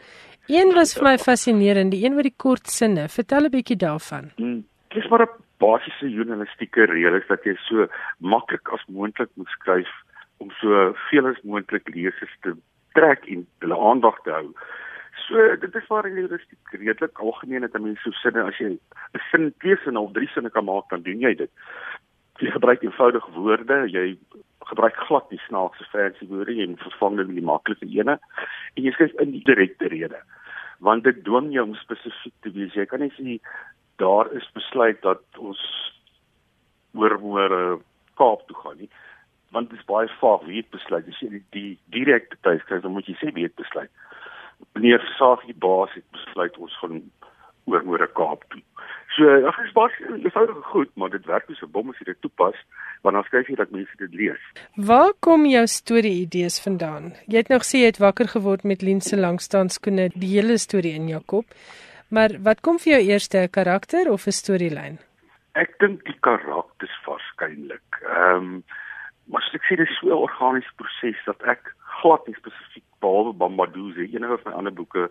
[0.53, 3.07] Een was vir my fascinerend, die een met die kort sinne.
[3.09, 4.25] Vertel 'n bietjie daarvan.
[4.37, 7.87] Hmm, dis maar 'n basiese journalistieke reël is dat jy so
[8.19, 9.93] maklik as moontlik moet skryf
[10.37, 12.53] om so veel as moontlik lesers te
[12.93, 14.53] trek en hulle aandag te hou.
[15.27, 19.21] So dit is waar jy redelik redelik algemeen het mense so sinne as jy 'n
[19.31, 21.51] sin twee sinne of drie sinne kan maak dan doen jy dit.
[22.37, 24.19] Jy gebruik eenvoudige woorde, jy
[24.61, 28.19] gebruik glad nie snaakse fancy woorde jy vervang dit met die maklike ene
[28.75, 30.21] en jy skryf in die direkte rede.
[30.83, 32.75] Want dit dwing jou om spesifiek te wees.
[32.75, 33.39] Jy kan nie sê
[34.03, 35.63] daar is besluit dat ons
[36.99, 37.63] oor môre
[38.19, 38.91] Kaap toe gaan nie
[39.53, 42.95] want dit is baie vaag wie het besluit as jy die, direkte tyd skryf dan
[42.97, 43.93] moet jy sê wie het besluit
[44.77, 47.03] meneer Sagie baas het besluit ons gaan
[47.67, 48.63] oor môre Kaap toe.
[49.17, 49.91] So, ag, dit is baie
[50.25, 52.57] eenvoudig goed, maar dit werk nie so bom as jy dit toepas.
[53.03, 54.43] want dan skryf jy dat mense dit lees.
[54.89, 57.13] Waar kom jou storie-idees vandaan?
[57.27, 61.09] Jy het nog sê jy het wakker geword met Lense langstaanskoene, die hele storie in
[61.11, 61.57] jou kop.
[62.15, 64.99] Maar wat kom vir jou eerste 'n karakter of 'n storielyn?
[65.55, 67.89] Ek dink die karakters waarskynlik.
[68.07, 68.65] Ehm um,
[69.27, 73.33] maar ek sê dit is so 'n organiese proses dat ek glad nie spesifiek behalwe
[73.33, 75.11] Bambaduze enige van my ander boeke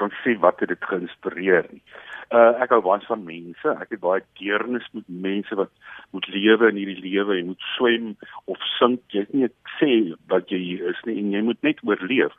[0.00, 1.82] kan sê wat het dit geïnspireer nie.
[2.34, 3.76] Uh ek hou baie van mense.
[3.82, 5.70] Ek het baie deernis met mense wat
[6.16, 7.38] moet lewe in hierdie lewe.
[7.38, 8.10] Jy moet swem
[8.50, 9.04] of sink.
[9.12, 9.92] Jy het nie sê
[10.32, 12.34] wat jy hier is nie en jy moet net oorleef.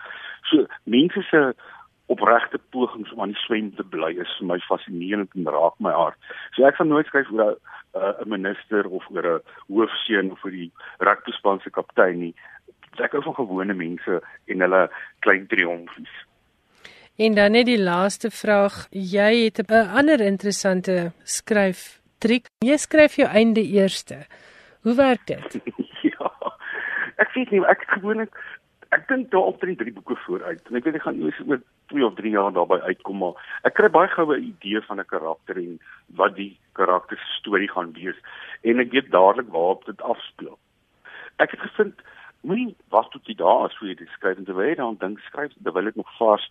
[0.49, 1.53] So mense se
[2.13, 5.93] opregte pogings om aan die swem te bly is vir my fascinerend en raak my
[5.95, 6.19] hart.
[6.53, 7.57] So ek gaan nooit skryf oor 'n
[7.97, 12.35] uh, 'n minister of oor 'n hoofseun of oor die rugbyspan se kaptein nie.
[12.99, 14.89] Ek hou van gewone mense en hulle
[15.19, 16.13] klein triomfies.
[17.15, 22.47] En dan net die laaste vraag, jy het 'n ander interessante skryf triek.
[22.59, 24.25] Jy skryf jou einde eerste.
[24.81, 25.61] Hoe werk dit?
[26.11, 26.31] ja.
[27.15, 28.35] Ek weet nie, ek gewoonlik
[28.89, 30.61] ek dink daar op drie boeke vooruit.
[30.67, 33.73] En ek weet ek gaan eers oor 2 of 3 jaar daarby uitkom maar ek
[33.79, 35.79] kry baie goue idee van 'n karakter en
[36.19, 38.19] wat die karakter se storie gaan wees
[38.61, 40.59] en ek weet dadelik waarop dit afspeel.
[41.39, 42.01] Ek het gevind
[42.41, 45.19] moenie wag tot jy daar is voor jy dit skryf en terwyl jy dan dink
[45.19, 46.43] skryf terwyl dit nog vas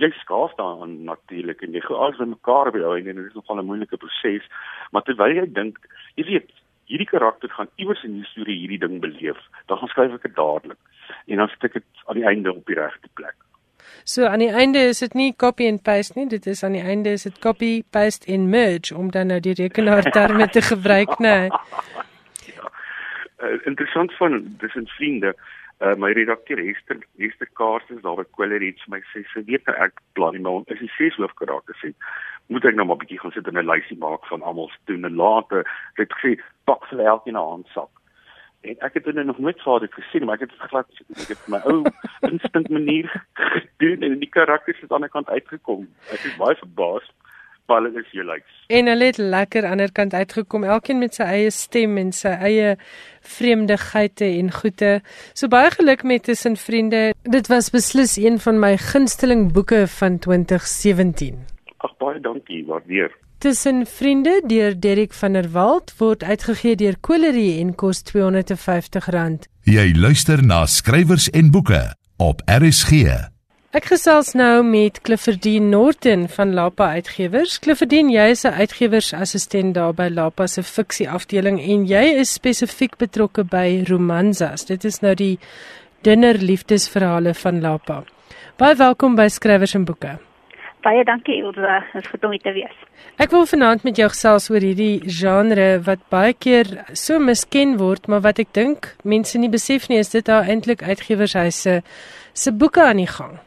[0.00, 3.36] jy skaaf daaraan natuurlik en jy gaan alles by mekaar by jou en dit is
[3.38, 4.48] nogal 'n moeilike proses
[4.92, 5.78] maar terwyl jy dink
[6.16, 6.50] jy weet
[6.90, 10.34] hierdie karakter gaan iewers in die storie hierdie ding beleef dan gaan skryf ek dit
[10.34, 10.80] dadelik
[11.26, 13.36] en dan stik dit aan die einde op die regte plek
[14.04, 16.82] So aan die einde is dit nie copy and paste nie, dit is aan die
[16.82, 21.18] einde is dit copy, paste en merge om dan nou die rekenaar terme te gebruik,
[21.18, 21.48] né?
[21.50, 21.60] Ja.
[23.40, 25.34] Uh, interessant van dis 'n vriende.
[25.80, 28.98] Uh, my redakteur Hester, Hester Kaars is daar by Queller iets my.
[29.14, 31.94] Sê sy weet nou ek plan nie maar is die ses hoofkarakters sê
[32.52, 34.80] moet ek nou maar 'n bietjie gaan sit en 'n lysie maak van almal se
[34.90, 35.64] doen en later
[35.96, 36.36] het gesê
[36.68, 37.88] pak vir elkeen 'n handsak.
[38.60, 41.28] En ek het dit nog nooit gehad het gesien maar ek het dit glad ek
[41.32, 41.80] het my ou
[42.32, 45.88] instink manier gedoen en die karakters het aan die ander kant uitgekom.
[46.12, 47.08] Ek is baie verbaas
[47.66, 48.56] maar dit is jy likes.
[48.68, 52.12] En hulle het lekker aan die ander kant uitgekom elkeen met sy eie stem en
[52.12, 52.74] sy eie
[53.36, 54.96] vreemdigheidte en goeie
[55.34, 57.10] so baie geluk met tussen vriende.
[57.22, 61.50] Dit was beslis een van my gunsteling boeke van 2017
[61.84, 63.12] ag baie dankie waardeer.
[63.40, 69.48] Tussen vriende deur Derrick van der Walt word uitgegee deur Colerie en kos R250.
[69.64, 71.82] Jy luister na skrywers en boeke
[72.20, 73.06] op RSG.
[73.70, 77.60] Ek gesels nou met Cliffordine Norton van Lapa Uitgewers.
[77.62, 82.96] Cliffordine, jy is 'n uitgewersassistent daar by Lapa se fiksie afdeling en jy is spesifiek
[82.96, 84.64] betrokke by romansas.
[84.64, 85.38] Dit is nou die
[86.02, 88.02] dunner liefdesverhale van Lapa.
[88.56, 90.18] Baie welkom by skrywers en boeke.
[90.82, 92.76] Baie dankie Ilse, dit is goed om te wees.
[93.18, 98.08] Ek wil vanaand met jou gesels oor hierdie genre wat baie keer so misken word,
[98.08, 101.82] maar wat ek dink mense nie besef nie is dit daar eintlik uitgewershuise
[102.32, 103.38] se boeke aan die gang.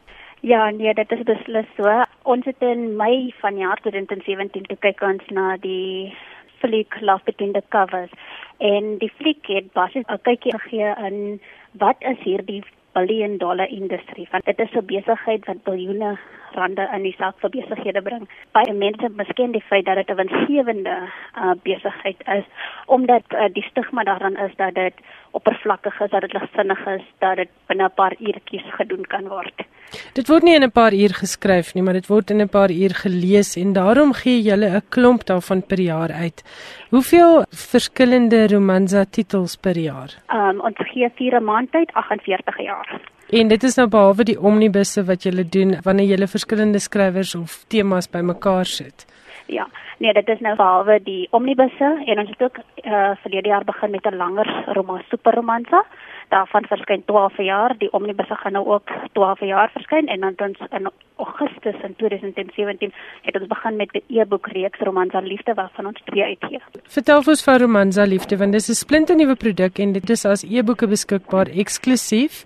[0.44, 1.92] Ja, nee, dit is beslis so.
[2.28, 6.12] Ons het in Mei van jaar 2017 toe kyk ons na die
[6.60, 8.12] fliek Love Between the Covers
[8.58, 11.40] en die fliek het basies 'n kykie gegee in
[11.84, 12.60] wat is hierdie
[12.92, 16.18] billion dollar industrie want dit is 'n besigheid wat biljoene
[16.54, 18.28] rande in die sak vir besighede bring.
[18.52, 20.96] Baie mense miskien die feit dat dit 'n winsgewende
[21.36, 22.44] uh, besigheid is
[22.86, 24.94] omdat uh, die stigma daaraan is dat dit
[25.30, 29.66] oppervlakkig is, dat dit ligsinnig is, dat dit binne 'n paar uurtjies gedoen kan word.
[30.14, 32.70] Dit word nie in 'n paar uur geskryf nie, maar dit word in 'n paar
[32.70, 36.42] uur gelees en daarom gee jy 'n klomp daarvan per jaar uit.
[36.90, 40.10] Hoeveel verskillende romansa titels per jaar?
[40.28, 43.00] Um, ons gee 4 maande tyd, 48 jaar.
[43.34, 47.64] En dit is nou behalwe die omnibusse wat julle doen wanneer julle verskillende skrywers of
[47.72, 49.06] temas bymekaar sit.
[49.50, 49.64] Ja,
[49.98, 53.90] nee, dit is nou behalwe die omnibusse en ons het ook uh verlede jaar begin
[53.90, 55.82] met 'n langer roman superromansa.
[56.28, 57.74] Daarvan verskyn 12 jaar.
[57.78, 62.92] Die omnibusse gaan nou ook 12 jaar verskyn en dan ons in Augustus in 2017
[63.22, 66.60] het ons begin met die e-boek reeks Romansa Liefde waarvan ons twee uitgee.
[66.82, 70.44] Vertel ons van Romansa Liefde want dit is 'n splinternuwe produk en dit is as
[70.44, 72.44] e-boeke beskikbaar eksklusief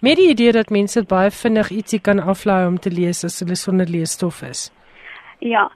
[0.00, 3.56] met die idee dat mense baie vinnig ietsie kan aflaai om te lees as hulle
[3.56, 4.70] sonder leesstof is.
[5.40, 5.70] Ja,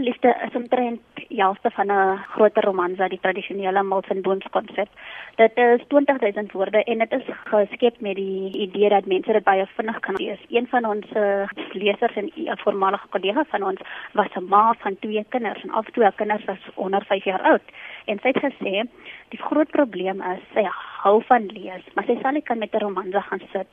[0.00, 4.88] liefde is omtrent jaalste van 'n groter romansa, die tradisionele Mills and Bones konsep.
[5.34, 9.66] Dit is 20000 woorde en dit is geskep met die idee dat mense dit baie
[9.66, 10.38] vinnig kan lees.
[10.48, 13.80] Een van ons uh, lesers en 'n voormalige kollega van ons
[14.12, 17.62] was 'n ma van twee kinders en al twee kinders was onder 5 jaar oud.
[18.04, 18.82] En sy het gesê
[19.28, 20.68] die groot probleem is sy
[21.02, 23.68] hou van lees, maar sy sal nie kan met 'n romansa gaan sit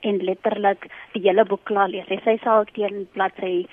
[0.00, 2.06] en letterlik die hele boek klaar lees.
[2.24, 3.66] Sy sal teen bladsy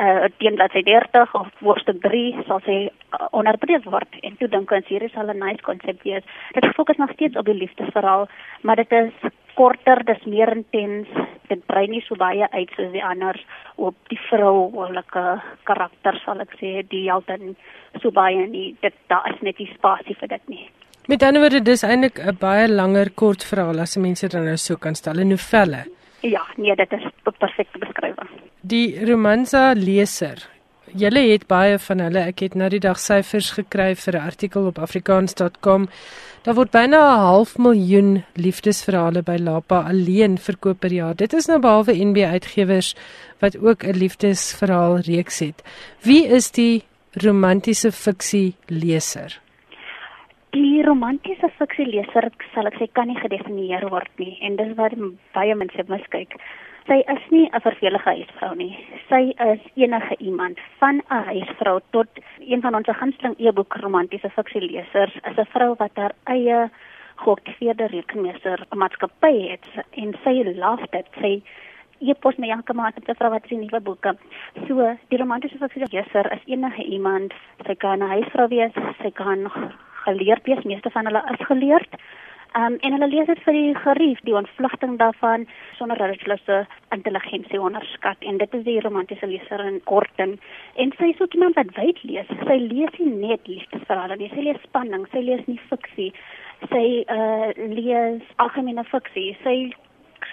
[0.00, 4.72] uh teen bladsy 30 of woordstuk 3 sal sy uh, onderbreek word en toe dink
[4.72, 6.24] ons hier is al 'n nice konsep wees.
[6.54, 8.28] Dit fokus nog steeds op die liefdesverhaal,
[8.62, 11.08] maar dit is korter, dis meer intens.
[11.48, 13.36] Dit brei nie so baie uit soos die ander
[13.76, 15.24] op die vrouulike
[15.68, 17.56] karakter sal ek sê, die heldin
[18.00, 18.76] so baie nie.
[18.80, 20.70] Dit daar is net nie spasie vir dit nie.
[21.08, 24.76] Met ander woorde, dis eintlik 'n baie langer kort verhaal as mense dit nou so
[24.76, 25.84] kan stel, 'n novelle.
[26.22, 28.39] Ja, nee, dit is 'n perfekte beskrywing.
[28.70, 30.44] Die romansa leser.
[30.94, 32.20] Julle het baie van hulle.
[32.30, 35.88] Ek het nou die dag syfers gekry vir 'n artikel op afrikaans.com.
[36.44, 41.16] Daar word byna 'n half miljoen liefdesverhale by Lapa alleen verkoop per jaar.
[41.16, 42.94] Dit is nou behalwe NB Uitgewers
[43.40, 45.62] wat ook 'n liefdesverhaal reeks het.
[46.02, 49.40] Wie is die romantiese fiksie leser?
[50.50, 54.92] Die romantiese fiksie leser sal ek sê kan nie gedefinieer word nie en dis wat
[55.32, 56.38] baie mense miskyk.
[56.86, 58.76] Sy is nie 'n vervelige huisvrou nie.
[59.08, 64.60] Sy is enige iemand van 'n huisvrou tot een van ons gunsteling e-boek romantiese fiksie
[64.60, 66.70] lesers is 'n vrou wat haar eie
[67.16, 71.06] georganiseerde rekenmeester maatskappy het en sy laaf dit.
[71.20, 71.42] Sy
[71.98, 74.16] jy pos my janke maar met 'n vrou wat sy nuwe boeke.
[74.66, 77.34] So, die romantiese fiksie leser is enige iemand.
[77.66, 79.50] Sy kan 'n huisvrou wees, sy kan
[80.04, 81.92] geleerd wees, meeste van hulle is geleerd.
[82.58, 85.44] Um, en hulle lees dit vir die gerief, die ontvlugting daarvan
[85.78, 86.56] sonder dat hulle se
[86.96, 90.32] intelligensie onderskat en dit is die romantiese leser in korting.
[90.74, 92.32] En sy is ook iemand wat wyd lees.
[92.42, 96.08] Sy lees nie net liefdesverhale nie, sy lees spanning, sy lees nie fiksie.
[96.72, 99.30] Sy uh lees algemene fiksie.
[99.46, 99.56] Sy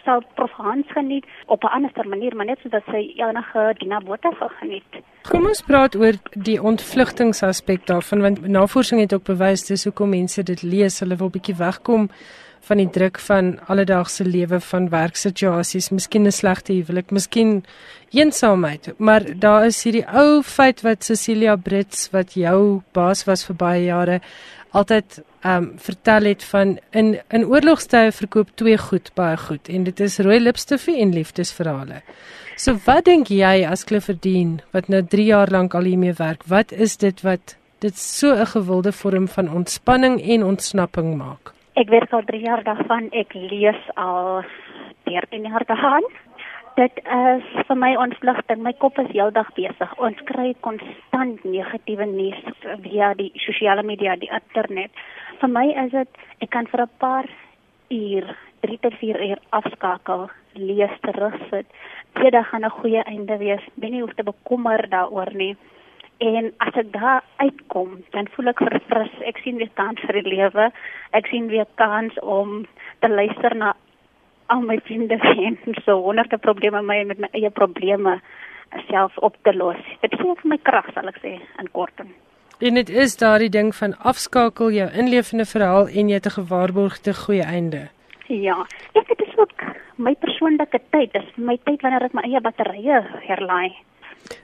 [0.08, 4.32] sal prof Hans geniet op 'n ander manier, maar net soos sy enige Dina Botha
[4.60, 4.92] geniet.
[5.30, 10.44] Kom ons praat oor die ontvlugtingsaspek daarvan want navorsing het ook bewys dis hoekom mense
[10.44, 12.10] dit lees, hulle wil bietjie wegkom
[12.62, 17.64] van die druk van alledaagse lewe van werksituasies, miskien 'n slegte huwelik, miskien
[18.12, 23.56] eensaamheid, maar daar is hierdie ou feit wat Cecilia Brits wat jou baas was vir
[23.56, 24.22] baie jare
[24.72, 29.84] altyd ehm um, vertel het van in in oorlogstye verkoop twee goed baie goed en
[29.84, 32.02] dit is rooi lipstifie en liefdesverhale.
[32.58, 36.72] So wat dink jy as Cliffordine wat nou 3 jaar lank al hiermee werk, wat
[36.72, 41.57] is dit wat dit so 'n gewilde vorm van ontspanning en ontsnapping maak?
[41.78, 44.44] Ek werk al 3 jaar daarvan, ek lees al
[45.06, 46.04] 13 jaar daarvan
[46.78, 48.62] dit is vir my ontvlugting.
[48.62, 49.94] My kop is heeldag besig.
[50.04, 52.42] Ons kry konstant negatiewe nuus
[52.84, 54.94] via die sosiale media, die internet.
[55.42, 57.26] Vir my is dit ek kan vir 'n paar
[57.90, 58.26] uur,
[58.62, 61.66] 3 tot 4 uur afskakel, lees, terugsit.
[62.14, 63.64] Dit gaan 'n goeie einde wees.
[63.76, 65.58] Ben nie hoef te bekommer daaroor nie.
[66.18, 69.18] En as ek daar uitkom, dan voel ek verfris.
[69.30, 70.72] Ek sien weer kans vir die lewe.
[71.18, 72.64] Ek sien weer kans om
[73.06, 73.76] te luister na
[74.48, 78.20] al my vriende en so honderde probleme my met my eie probleme
[78.88, 79.80] self op te los.
[80.02, 82.10] Dit gee vir my krag sal ek sê in korting.
[82.60, 87.46] En dit is daardie ding van afskakel jou inlewende verhaal en jy te gewaarborgde goeie
[87.46, 87.84] einde.
[88.28, 88.58] Ja,
[88.98, 89.62] ek dit is ook
[90.02, 91.14] my persoonlike tyd.
[91.14, 93.76] Dis my tyd wanneer ek my eie batterye herlaai.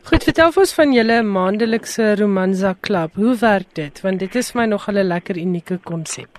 [0.09, 3.15] Goed, vertel ons van julle maandelikse Romanza Club.
[3.15, 4.01] Hoe werk dit?
[4.01, 6.29] Want dit is vir my nog 'n lekker unieke konsep.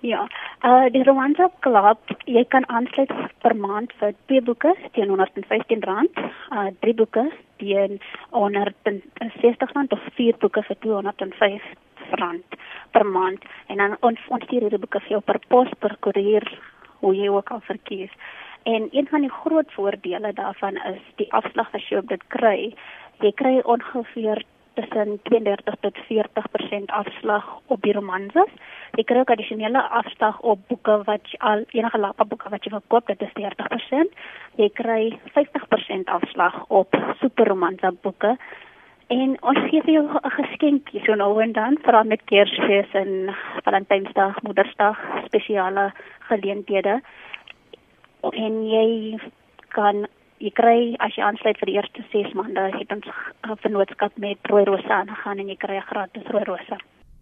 [0.00, 0.28] Ja,
[0.62, 3.10] uh die Romanza Club, jy kan aansluit
[3.42, 6.10] per maand vir twee boeke teen R115,
[6.52, 11.62] uh drie boeke teen R160 of vier boeke vir R205
[12.90, 16.46] per maand en dan ons ons stuur die boeke vir jou per pos per koerier
[17.00, 18.12] hoe jy ook al verkies.
[18.66, 22.74] En een van die groot voordele daarvan is die afslag as jy op dit kry.
[23.22, 24.42] Jy kry ongeveer
[24.74, 28.50] tussen 32 tot 40% afslag op die romanses.
[28.98, 32.72] Jy kry ook addisionele afslag op boeke wat jy al enige lapa boeke wat jy
[32.74, 34.18] wil koop, dit is 30%.
[34.60, 35.00] Jy kry
[35.38, 38.34] 50% afslag op superromanse boeke.
[39.14, 43.34] En ons gee vir jou 'n geskenkie so nou en dan, veral met Kersfees en
[43.62, 47.00] Valentynsdag, Moedersdag, spesiale geleenthede.
[48.32, 49.18] En jy
[49.68, 50.06] kan
[50.38, 54.38] jy kry as jy aansluit vir die eerste 6 maande het ons 'n vennootskap met
[54.50, 56.76] Rooi Rose aangegaan en jy kry 'n gratis Rooi Rose.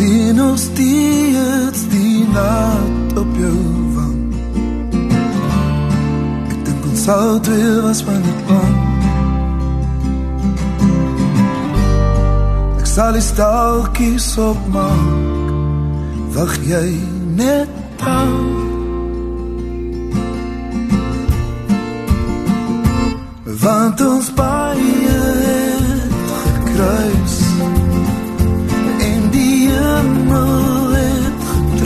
[0.00, 3.56] sien ons steeds die nacht op jou
[3.96, 4.20] wang.
[6.48, 8.78] Ek dink ons sal twee was van het bang
[12.80, 15.52] Ek sal die stalkies opmaak.
[16.36, 16.88] Wacht jy
[17.36, 17.68] net
[18.00, 18.32] dan
[23.60, 27.39] Want ons baie het gekruis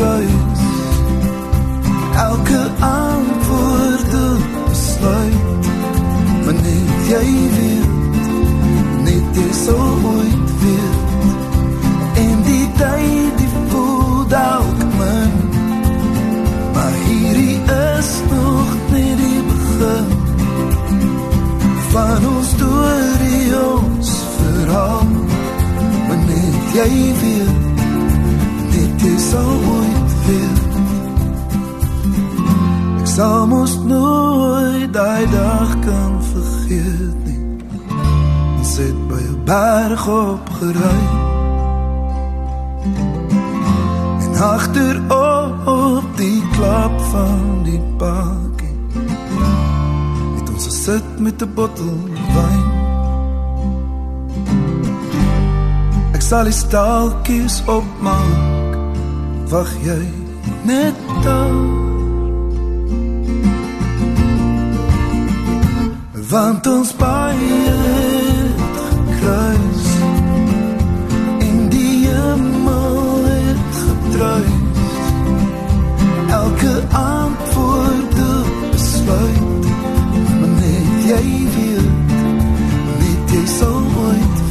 [0.05, 0.63] getruis
[2.17, 4.11] Elke antwoord
[4.69, 5.67] besluit.
[6.45, 7.93] Maar net jy weet
[9.05, 11.03] Net jy so ooit weet.
[12.23, 15.35] En die tyd die voel dalk min.
[16.75, 17.59] Maar hierdie
[17.97, 20.13] is nog net die begin
[21.91, 25.11] Van ons storie ons verhaal.
[26.09, 26.93] Maar net jy
[27.25, 27.59] weet
[28.75, 29.93] Net jy sal ooit
[30.27, 30.62] weet
[33.01, 37.43] Ek sal mos nooit die dag kan vergeet nie.
[38.59, 41.12] Ons het by een berg opgeruid
[44.25, 45.03] En achter
[45.64, 49.03] op die klap van die pakkie
[50.39, 51.95] Het ons gesit met een bottel
[52.35, 52.66] wijn
[56.14, 58.54] Ek sal die stalkies opmaak
[59.49, 60.09] Wacht jy
[60.62, 61.53] net daar
[66.30, 69.84] Want ons baie het gekruis
[71.38, 75.05] En die hemel het getruis
[76.30, 78.16] Elke antwoord
[78.70, 79.68] besluit
[80.40, 81.26] Maar net jy
[81.57, 82.16] weet
[82.99, 84.43] Net jy sal ooit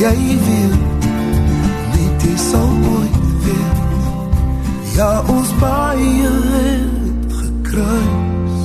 [0.00, 1.08] jy weet
[1.92, 4.36] Net jy sal ooit weet
[4.96, 8.56] Ja ons baie het gekruis.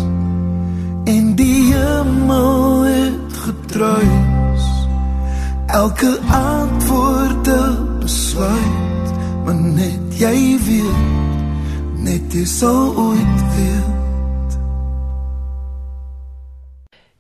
[1.06, 4.66] En die hemel het getruis.
[5.66, 7.52] Elke antwoord
[8.00, 9.14] besluit.
[9.46, 13.45] Maar net jy weet Net jy sal ooit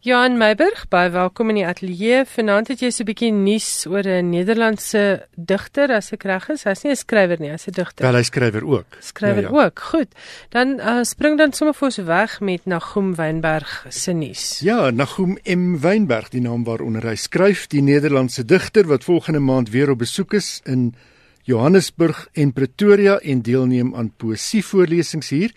[0.05, 2.19] Johan Meiburg, baie welkom in die ateljee.
[2.29, 6.63] Vanaand het jy so 'n bietjie nuus oor 'n Nederlandse digter, as ek reg is.
[6.63, 8.05] Hy's nie 'n skrywer nie, hy's 'n digter.
[8.05, 8.85] Wel, hy skrywer ook.
[9.01, 9.65] Skrywer ja, ja.
[9.65, 9.79] ook.
[9.79, 10.13] Goed.
[10.51, 14.59] Dan uh, spring dan sommer vir ons weg met Nagum Wynberg se nuus.
[14.59, 19.71] Ja, Nagum M Wynberg, die naam waaronder hy skryf, die Nederlandse digter wat volgende maand
[19.71, 20.93] weer op besoek is in
[21.45, 25.51] Johannesburg en Pretoria en deelneem aan poësievoorlesings hier,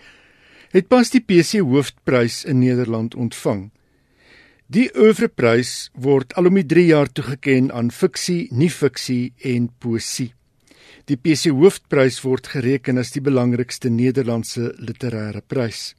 [0.71, 3.71] het pas die PC Hoofprys in Nederland ontvang.
[4.69, 10.35] Die Oeuvreprys word al om die 3 jaar toegekend aan fiksie, nie-fiksie en poësie.
[11.09, 15.95] Die PC Hoofprys word gereken as die belangrikste Nederlandse literêre prys.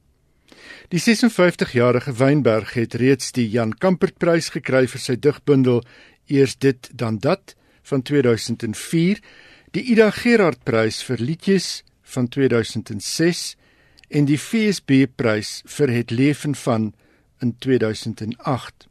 [0.94, 5.82] Die 56-jarige Wynberg het reeds die Jan Kampertprys gekry vir sy digbundel
[6.30, 7.56] Eers dit dan dat
[7.90, 9.18] van 2004,
[9.74, 13.56] die Ida Gerard prys vir liedjies van 2006
[14.14, 16.92] en die FSB prys vir het leven van
[17.40, 18.88] in 2008.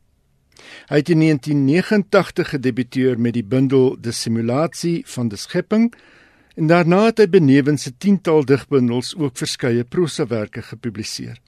[0.89, 5.93] Hy het in 1989 gedebuteer met die bundel De Simulasie van die Skepping
[6.59, 11.39] en daarna het hy benewens 'n tiental digbundels ook verskeie prosawerke gepubliseer.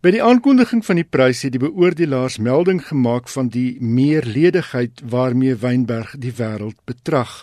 [0.00, 5.58] By die aankondiging van die prys het die beoordelaars melding gemaak van die meerledigheid waarmee
[5.60, 7.42] Wynberg die wêreld betrag.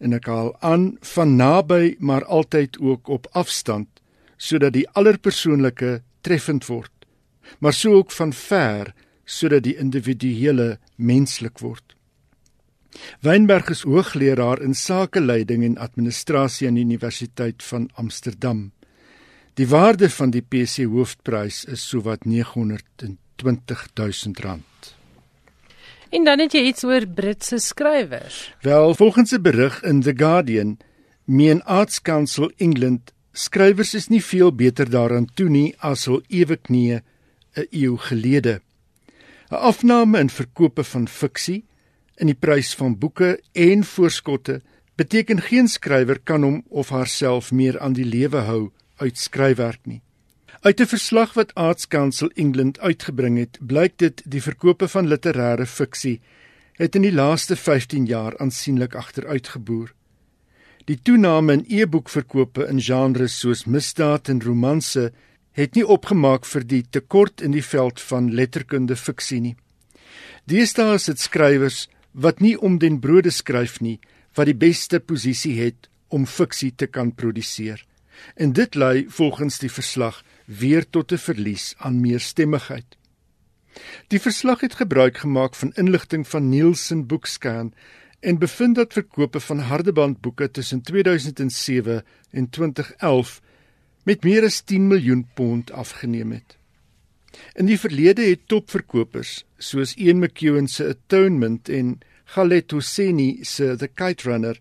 [0.00, 3.88] En ek haal aan van naby maar altyd ook op afstand
[4.36, 6.90] sodat die allerpersoonlike treffend word,
[7.58, 11.94] maar so ook van ver sodat die individuele menslik word.
[13.20, 18.70] Wynberg is hoogleraar in sakeleiding en administrasie aan die Universiteit van Amsterdam.
[19.54, 24.94] Die waarde van die PC hoofprys is sowat 920 000 rand.
[26.10, 28.54] En dan het jy iets oor Britse skrywers.
[28.62, 30.78] Wel, volgens 'n berig in The Guardian,
[31.24, 37.00] meen Arts Council England skrywers is nie veel beter daaraan toe nie as hul eweknieë
[37.56, 38.60] 'n eeu gelede.
[39.50, 41.64] 'n Afname in verkope van fiksie
[42.16, 44.62] in die prys van boeke en voorskotte
[44.94, 50.02] beteken geen skrywer kan hom of haarself meer aan die lewe hou uit skryfwerk nie.
[50.60, 55.66] Uit 'n verslag wat Arts Council England uitgebring het, blyk dit die verkope van literêre
[55.66, 56.20] fiksie
[56.72, 59.92] het in die laaste 15 jaar aansienlik agteruitgeboor.
[60.84, 65.12] Die toename in e-boekverkope in genres soos misdaad en romanse
[65.54, 69.56] het nie opgemaak vir die tekort in die veld van letterkunde fiksie nie.
[70.50, 73.98] Deesdae is dit skrywers wat nie om den brode skryf nie
[74.34, 77.80] wat die beste posisie het om fiksie te kan produseer.
[78.36, 82.98] En dit lei volgens die verslag weer tot 'n verlies aan meerstemmigheid.
[84.08, 87.74] Die verslag het gebruik gemaak van inligting van Nielsen Bookscan
[88.20, 93.40] en bevind dat verkope van hardebandboeke tussen 2007 en 2011
[94.04, 96.56] met meer as 10 miljoen pond afgeneem het.
[97.58, 101.98] In die verlede het topverkopers soos Ian McEwan se Atonement en
[102.34, 104.60] Khaled Hosseini se The Kite Runner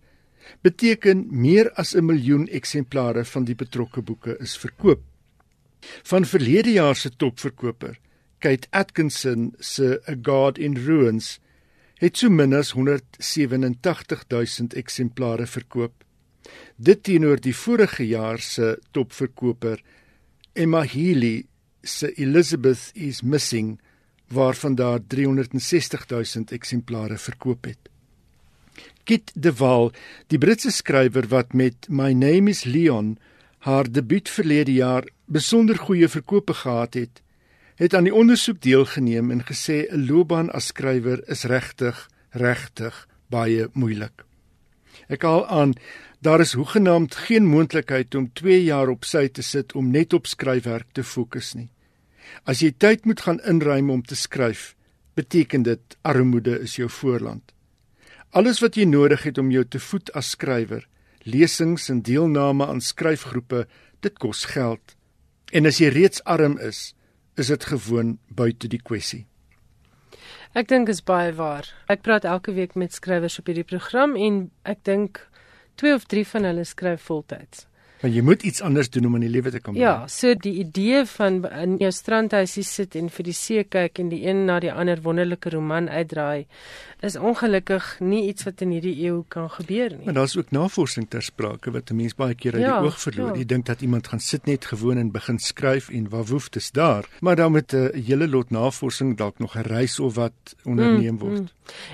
[0.62, 5.02] beteken meer as 'n miljoen eksemplare van die betrokke boeke is verkoop.
[6.04, 8.00] Van verlede jaar se topverkoper,
[8.39, 11.39] Kate Atkinson se A God in Ruins,
[11.98, 16.03] het so min as 187000 eksemplare verkoop.
[16.76, 19.82] Dit teenoor die vorige jaar se topverkoper,
[20.54, 21.46] Emma Healy
[21.82, 23.80] se Elizabeth is Missing,
[24.28, 27.90] waarvan daar 360000 eksemplare verkoop het.
[29.04, 29.92] Kit De Waal,
[30.28, 33.18] die Britse skrywer wat met My Name is Leon
[33.64, 37.22] haar debuut verlede jaar besonder goeie verkope gehad het,
[37.80, 43.70] het aan die ondersoek deelgeneem en gesê 'n loopbaan as skrywer is regtig, regtig baie
[43.74, 44.26] moeilik.
[45.08, 45.74] Ek haal aan
[46.24, 50.28] daar is hoegenaamd geen moontlikheid om 2 jaar op sy te sit om net op
[50.28, 51.68] skryfwerk te fokus nie.
[52.48, 54.76] As jy tyd moet gaan inruim om te skryf,
[55.20, 57.52] beteken dit armoede is jou voorland.
[58.32, 60.88] Alles wat jy nodig het om jou te voed as skrywer,
[61.28, 63.66] lesings en deelname aan skryfgroepe,
[64.00, 64.96] dit kos geld.
[65.52, 66.94] En as jy reeds arm is,
[67.36, 69.26] is dit gewoon buite die kwessie.
[70.56, 71.68] Ek dink is baie waar.
[71.92, 75.24] Ek praat elke week met skrywers op hierdie program en ek dink
[75.76, 77.68] 2 of 3 van hulle skryf voltyds.
[78.04, 79.78] Maar jy moet iets anders doen om in die lewe te kom.
[79.80, 84.10] Ja, so die idee van in jou strandhuisie sit en vir die see kyk en
[84.12, 86.43] die een na die ander wonderlike roman uitdraai
[87.04, 90.06] is ongelukkig nie iets wat in hierdie eeu kan gebeur nie.
[90.08, 92.99] Maar daar's ook navorsing ter sprake wat 'n mens baie keer uit ja, die oog
[92.99, 93.32] verloor.
[93.32, 93.39] Ja.
[93.39, 96.74] Jy dink dat iemand gaan sit net gewoon en begin skryf en wat woef dit
[96.74, 101.14] daar, maar dan met 'n hele lot navorsing dalk nog 'n reis of wat onderneem
[101.14, 101.39] mm, word.
[101.39, 101.47] Mm.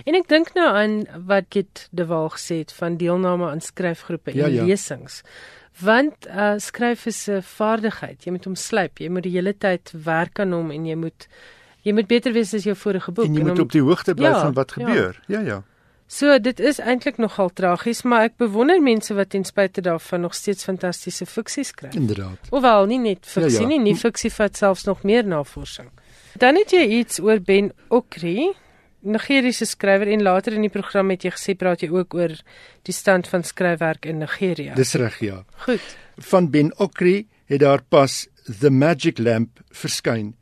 [0.06, 4.32] En ek dink nou aan wat Kit de Waal gesê het van deelname aan skryfgroepe
[4.32, 4.66] en ja, ja.
[4.66, 5.24] lesings
[5.82, 8.24] want uh, skryf is 'n vaardigheid.
[8.24, 9.00] Jy moet hom slyp.
[9.00, 11.28] Jy moet die hele tyd werk aan hom en jy moet
[11.82, 13.26] jy moet beter wees as jou vorige boek.
[13.26, 14.86] En jy en moet om, op die hoogte bly ja, van wat ja.
[14.86, 15.22] gebeur.
[15.28, 15.46] Ja, ja.
[15.46, 15.64] ja.
[16.10, 20.34] So dit is eintlik nogal tragies, maar ek bewonder mense wat ten spyte daarvan nog
[20.34, 21.94] steeds fantastiese fiksie skryf.
[21.94, 22.50] Inderdaad.
[22.50, 23.68] Hoewel nie net fiksie ja, ja.
[23.68, 25.92] nie, nie fiksie vat selfs nog meer navorsing.
[26.42, 28.50] Dan het jy iets oor Ben Okri.
[29.02, 32.34] Nigeriese skrywer en later in die program het jy gesê praat jy ook oor
[32.88, 34.76] die stand van skryfwerk in Nigeria.
[34.76, 35.44] Dis reg, ja.
[35.66, 35.96] Goed.
[36.32, 38.26] Van Ben Okri het daar pas
[38.60, 40.34] The Magic Lamp verskyn.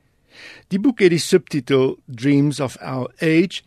[0.74, 3.62] Die boek het die subtitel Dreams of Our Age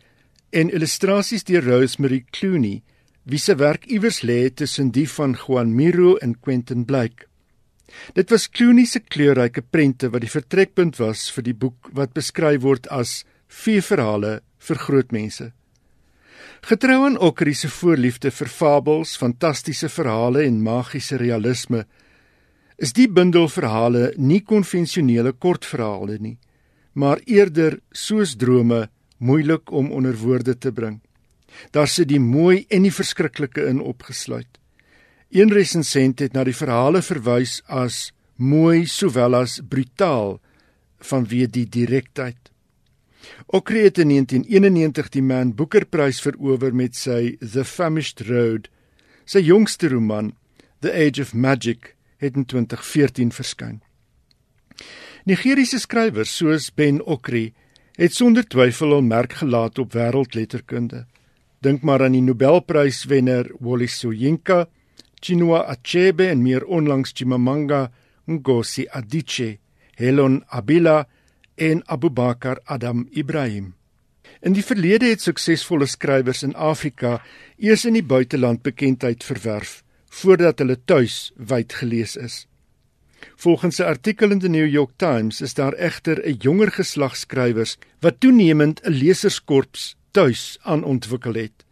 [0.51, 2.81] en illustrasies deur Rosemary Clooney,
[3.23, 7.27] wie se werk iewers lê tussen die van Juan Miro en Quentin Blake.
[8.15, 12.63] Dit was Clooney se kleurryke prente wat die vertrekpunt was vir die boek wat beskryf
[12.63, 13.21] word as
[13.51, 15.51] vier verhale vir groot mense.
[16.61, 21.85] Getrou aan Okri se voorliefde vir fabels, fantastiese verhale en magiese realisme,
[22.77, 26.37] is die bundel verhale nie konvensionele kortverhale nie,
[26.93, 28.87] maar eerder soos drome
[29.17, 30.99] moeilik om onder woorde te bring.
[31.71, 34.47] Daar sit die mooi en die verskriklike in opgesluit.
[35.31, 40.39] Een resensent het na die verhale verwys as mooi sowel as brutaal
[41.01, 42.50] vanweë die direktheid.
[43.47, 48.69] Okri het in 1991 die Man Booker Prys verower met sy The Famished Road.
[49.25, 50.33] Sy jongste roman,
[50.81, 53.81] The Age of Magic, het in 2014 verskyn.
[55.25, 57.51] Nigeriese skrywers soos Ben Okri
[57.99, 61.05] het sonder twyfel hul merk gelaat op wêreldletterkunde.
[61.61, 64.65] Dink maar aan die Nobelpryswenner Wole Soyinka,
[65.21, 67.91] Chinua Achebe en meer onlangs Chimamanda
[68.25, 69.59] Ngozi Adichie,
[69.95, 71.05] Helen Abila
[71.61, 73.73] en Abubakar Adam Ibrahim.
[74.41, 77.19] In die verlede het suksesvolle skrywers in Afrika
[77.61, 79.81] eers in die buiteland bekendheid verwerf
[80.21, 82.45] voordat hulle tuis wyd gelees is.
[83.35, 87.77] Volgens 'n artikel in die New York Times is daar egter 'n jonger geslag skrywers
[87.99, 91.65] wat toenemend 'n leserskorps tuis aan ontwikkel het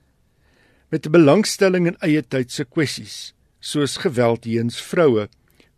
[0.90, 5.28] met belangstelling in eie tyd se kwessies soos geweld teenoor vroue,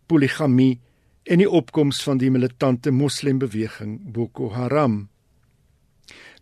[0.06, 0.80] poligamie
[1.24, 5.08] en die opkoms van die militante moslembeweging Boko Haram.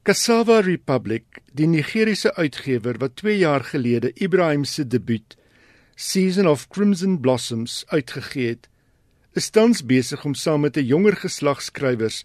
[0.03, 5.37] Cassava Republic, die Nigeriese uitgewer wat 2 jaar gelede Ibrahim se debuut
[5.95, 8.69] Season of Crimson Blossoms uitgegee het,
[9.37, 12.25] is tans besig om saam met 'n jonger geslag skrywers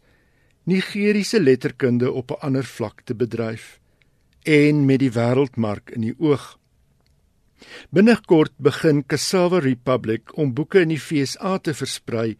[0.63, 3.79] Nigeriese letterkunde op 'n ander vlak te bedryf
[4.43, 6.59] en met die wêreldmark in die oog.
[7.89, 12.35] Binnekort begin Cassava Republic om boeke in die FSA te versprei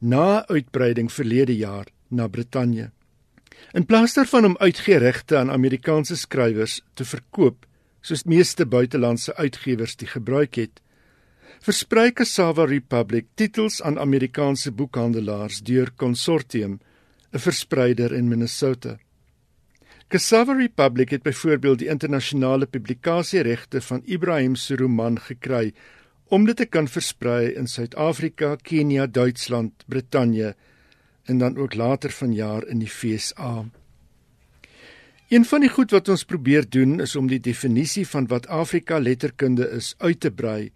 [0.00, 2.90] na uitbreiding verlede jaar na Brittanje.
[3.72, 7.66] In plaas daarvan om uitgeregte aan Amerikaanse skrywers te verkoop,
[8.00, 10.80] soos meeste buitelandse uitgewers die gebruik het,
[11.60, 16.80] versprei Cassava Republic titels aan Amerikaanse boekhandelaars deur Consortium,
[17.32, 18.98] 'n verspreider in Minnesota.
[20.10, 25.70] Cassava Republic het byvoorbeeld die internasionale publikasieregte van Ibrahim se roman gekry
[26.34, 30.56] om dit te kan versprei in Suid-Afrika, Kenia, Duitsland, Brittanje
[31.30, 33.68] en dan ook later vanjaar in die FSA.
[35.28, 38.98] Een van die goed wat ons probeer doen is om die definisie van wat Afrika
[38.98, 40.72] letterkunde is uit te brei,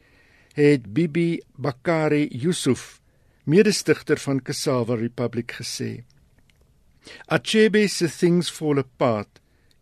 [0.54, 3.00] het Bibi Bakari Yusuf,
[3.42, 6.04] mede-stigter van Cassava Republic gesê.
[7.26, 9.40] Achebe se things fall apart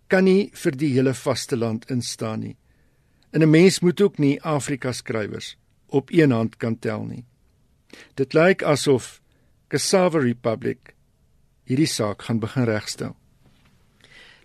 [0.09, 2.57] kan nie vir die hele vasteland instaan nie.
[3.33, 5.57] En 'n mens moet ook nie Afrika skrywers
[5.89, 7.25] op een hand kan tel nie.
[8.14, 9.20] Dit lyk asof
[9.68, 10.95] Cassava Republic
[11.64, 13.16] hierdie saak gaan begin regstel.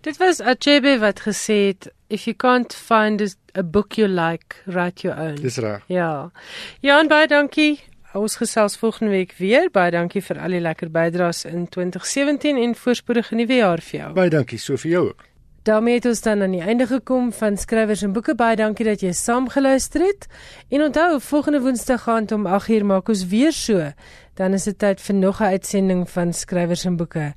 [0.02, 5.04] Dit was Achebe wat gesê het if you can't find a book you like, write
[5.04, 5.36] your own.
[5.36, 5.84] Dis reg.
[5.88, 6.32] Ja.
[6.80, 7.80] Jan baie dankie.
[8.14, 9.70] Ons gesels volgende week weer.
[9.72, 14.14] Baie dankie vir al die lekker bydraes in 2017 en voorspoedige nuwe jaar vir jou.
[14.14, 15.28] Baie dankie so vir jou ook.
[15.68, 18.36] daarmee het ons dan aan die einde gekom van skrywers en boeke.
[18.40, 20.28] Baie dankie dat jy saam geluister het.
[20.70, 23.92] En onthou, volgende Woensdag gaan om 8uur maak ons weer so.
[24.40, 27.34] Dan is dit tyd vir nog 'n uitsending van skrywers en boeke.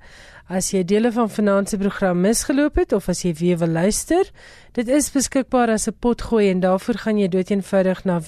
[0.49, 4.31] As jy dele van vanaand se program misgeloop het of as jy weer wil luister,
[4.73, 8.21] dit is beskikbaar as 'n potgooi en daarvoor gaan jy doeteenvoudig na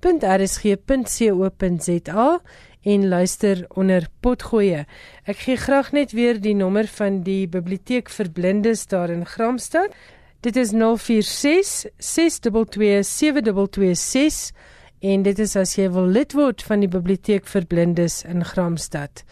[0.00, 1.60] www.rsg.co.za
[2.82, 4.86] en luister onder potgoeie.
[5.26, 9.90] Ek gee graag net weer die nommer van die biblioteek vir blindes daar in Gramstad.
[10.40, 14.52] Dit is 046 622 7226
[15.00, 19.24] en dit is as jy wil lid word van die biblioteek vir blindes in Gramstad.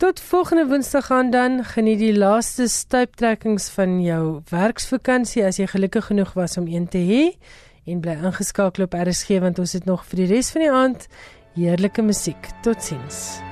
[0.00, 6.06] Tot volgende Woensdag aan dan geniet die laaste stuiptrekkings van jou werksvakansie as jy gelukkig
[6.12, 7.36] genoeg was om een te hê
[7.90, 11.06] en bly ingeskakel op RSG want ons het nog vir die res van die aand
[11.58, 12.52] Heerlike musiek.
[12.62, 13.49] Totsiens.